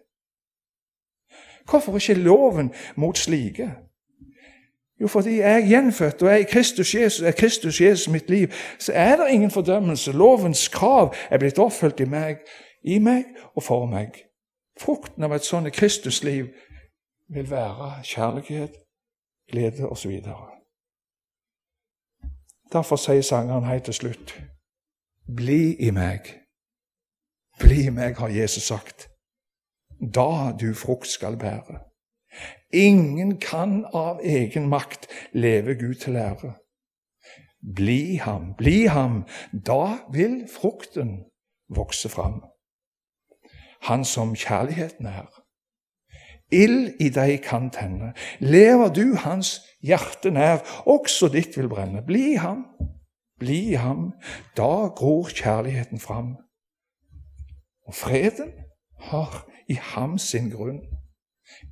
Hvorfor 1.70 1.96
ikke 1.96 2.14
loven 2.14 2.74
mot 2.96 3.18
slike? 3.18 3.70
Jo, 5.00 5.06
fordi 5.06 5.36
jeg 5.36 5.62
er 5.62 5.66
gjenfødt 5.66 6.22
og 6.22 6.28
jeg 6.28 6.40
er 6.40 6.50
Kristus 6.50 6.94
Jesus, 6.94 7.22
er 7.22 7.32
Kristus 7.32 7.80
Jesus 7.80 8.08
mitt 8.08 8.30
liv, 8.30 8.48
så 8.78 8.92
er 8.92 9.16
det 9.16 9.30
ingen 9.30 9.50
fordømmelse. 9.50 10.12
Lovens 10.12 10.68
krav 10.68 11.14
er 11.30 11.38
blitt 11.38 11.58
oppfylt 11.58 12.00
i 12.00 12.04
meg, 12.04 12.36
i 12.84 12.98
meg 12.98 13.24
og 13.54 13.62
for 13.62 13.86
meg. 13.86 14.12
Frukten 14.80 15.24
av 15.24 15.32
et 15.32 15.44
sånt 15.44 15.72
Kristusliv 15.72 16.46
vil 17.28 17.50
være 17.50 18.02
kjærlighet, 18.04 18.76
glede 19.52 19.88
osv. 19.88 20.20
Derfor 22.72 22.96
sier 22.96 23.22
sangeren 23.22 23.64
helt 23.64 23.84
til 23.84 23.94
slutt 23.94 24.34
Bli 25.36 25.76
i 25.78 25.90
meg. 25.90 26.26
Bli 27.58 27.86
i 27.86 27.90
meg, 27.90 28.16
har 28.18 28.28
Jesus 28.28 28.62
sagt. 28.62 29.10
Da 30.00 30.52
du 30.60 30.74
frukt 30.74 31.06
skal 31.06 31.36
bære. 31.36 31.78
Ingen 32.72 33.38
kan 33.38 33.84
av 33.94 34.20
egen 34.24 34.68
makt 34.68 35.06
leve 35.32 35.74
Gud 35.74 35.94
til 35.94 36.16
ære. 36.16 36.54
Bli 37.76 38.16
ham, 38.16 38.54
bli 38.58 38.86
ham, 38.86 39.26
da 39.52 39.98
vil 40.12 40.48
frukten 40.60 41.24
vokse 41.68 42.08
fram. 42.08 42.42
Han 43.82 44.04
som 44.04 44.34
kjærligheten 44.34 45.06
er. 45.06 45.28
Ild 46.53 47.01
i 47.01 47.09
deg 47.14 47.40
kan 47.46 47.70
tenne. 47.70 48.12
Lever 48.38 48.88
du 48.88 49.16
hans 49.16 49.61
hjerte 49.82 50.30
nær, 50.30 50.62
også 50.86 51.30
ditt 51.32 51.57
vil 51.59 51.68
brenne. 51.68 52.03
Bli 52.07 52.34
ham, 52.40 52.64
bli 53.38 53.74
ham, 53.74 54.12
da 54.57 54.90
gror 54.96 55.30
kjærligheten 55.30 56.01
fram. 56.01 56.36
Og 57.86 57.94
freden 57.94 58.53
har 59.11 59.46
i 59.68 59.78
ham 59.94 60.18
sin 60.18 60.51
grunn. 60.51 60.80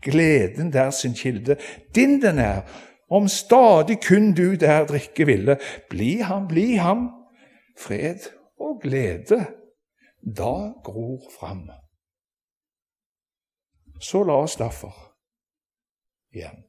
Gleden 0.03 0.73
der 0.73 0.91
sin 0.91 1.15
kilde. 1.15 1.57
Din 1.95 2.23
den 2.23 2.39
er, 2.39 2.63
om 3.11 3.29
stadig 3.29 3.99
kun 4.09 4.33
du 4.35 4.55
der 4.55 4.87
drikke 4.87 5.27
ville. 5.27 5.59
Bli 5.91 6.19
ham, 6.19 6.49
bli 6.49 6.75
ham, 6.75 7.11
fred 7.79 8.19
og 8.61 8.81
glede, 8.83 9.47
da 10.37 10.55
gror 10.85 11.31
fram. 11.41 11.71
Så 14.01 14.23
la 14.25 14.33
oss 14.33 14.57
derfor 14.57 14.95
igjen, 16.35 16.65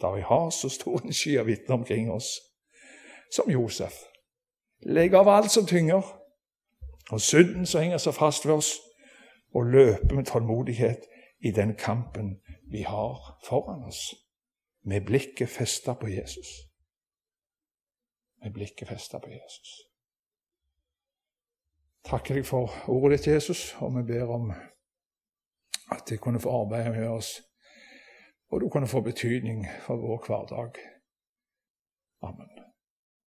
da 0.00 0.10
vi 0.14 0.20
har 0.20 0.50
så 0.50 0.68
stor 0.68 1.00
en 1.04 1.12
sky 1.12 1.38
av 1.38 1.46
vitner 1.46 1.74
omkring 1.74 2.10
oss, 2.12 2.28
som 3.32 3.50
Josef, 3.50 3.94
legge 4.80 5.18
av 5.18 5.28
alt 5.28 5.50
som 5.50 5.66
tynger, 5.66 6.02
og 7.10 7.20
synden 7.20 7.66
som 7.66 7.80
henger 7.80 7.98
så 7.98 8.12
fast 8.12 8.46
ved 8.46 8.54
oss, 8.54 8.74
og 9.54 9.66
løpe 9.72 10.14
med 10.14 10.26
tålmodighet 10.26 11.06
i 11.40 11.50
den 11.50 11.74
kampen 11.74 12.40
vi 12.70 12.82
har 12.82 13.38
foran 13.48 13.84
oss, 13.84 14.14
med 14.82 15.00
blikket 15.06 15.48
festa 15.48 15.94
på 15.94 16.08
Jesus. 16.08 16.46
Med 18.42 18.52
blikket 18.52 18.88
festa 18.88 19.18
på 19.18 19.30
Jesus. 19.30 19.80
Takker 22.04 22.34
deg 22.34 22.46
for 22.46 22.70
ordet 22.86 23.18
ditt, 23.18 23.32
Jesus, 23.34 23.74
og 23.80 23.96
vi 23.96 24.02
ber 24.06 24.30
om 24.30 24.52
at 25.90 26.02
de 26.08 26.16
kunne 26.18 26.40
få 26.40 26.60
arbeide 26.60 26.90
med 26.90 27.08
oss, 27.08 27.42
og 28.50 28.60
du 28.60 28.68
kunne 28.68 28.86
få 28.86 29.00
betydning 29.00 29.66
for 29.86 29.96
vår 29.96 30.24
hverdag. 30.26 30.72
Amen. 32.22 32.65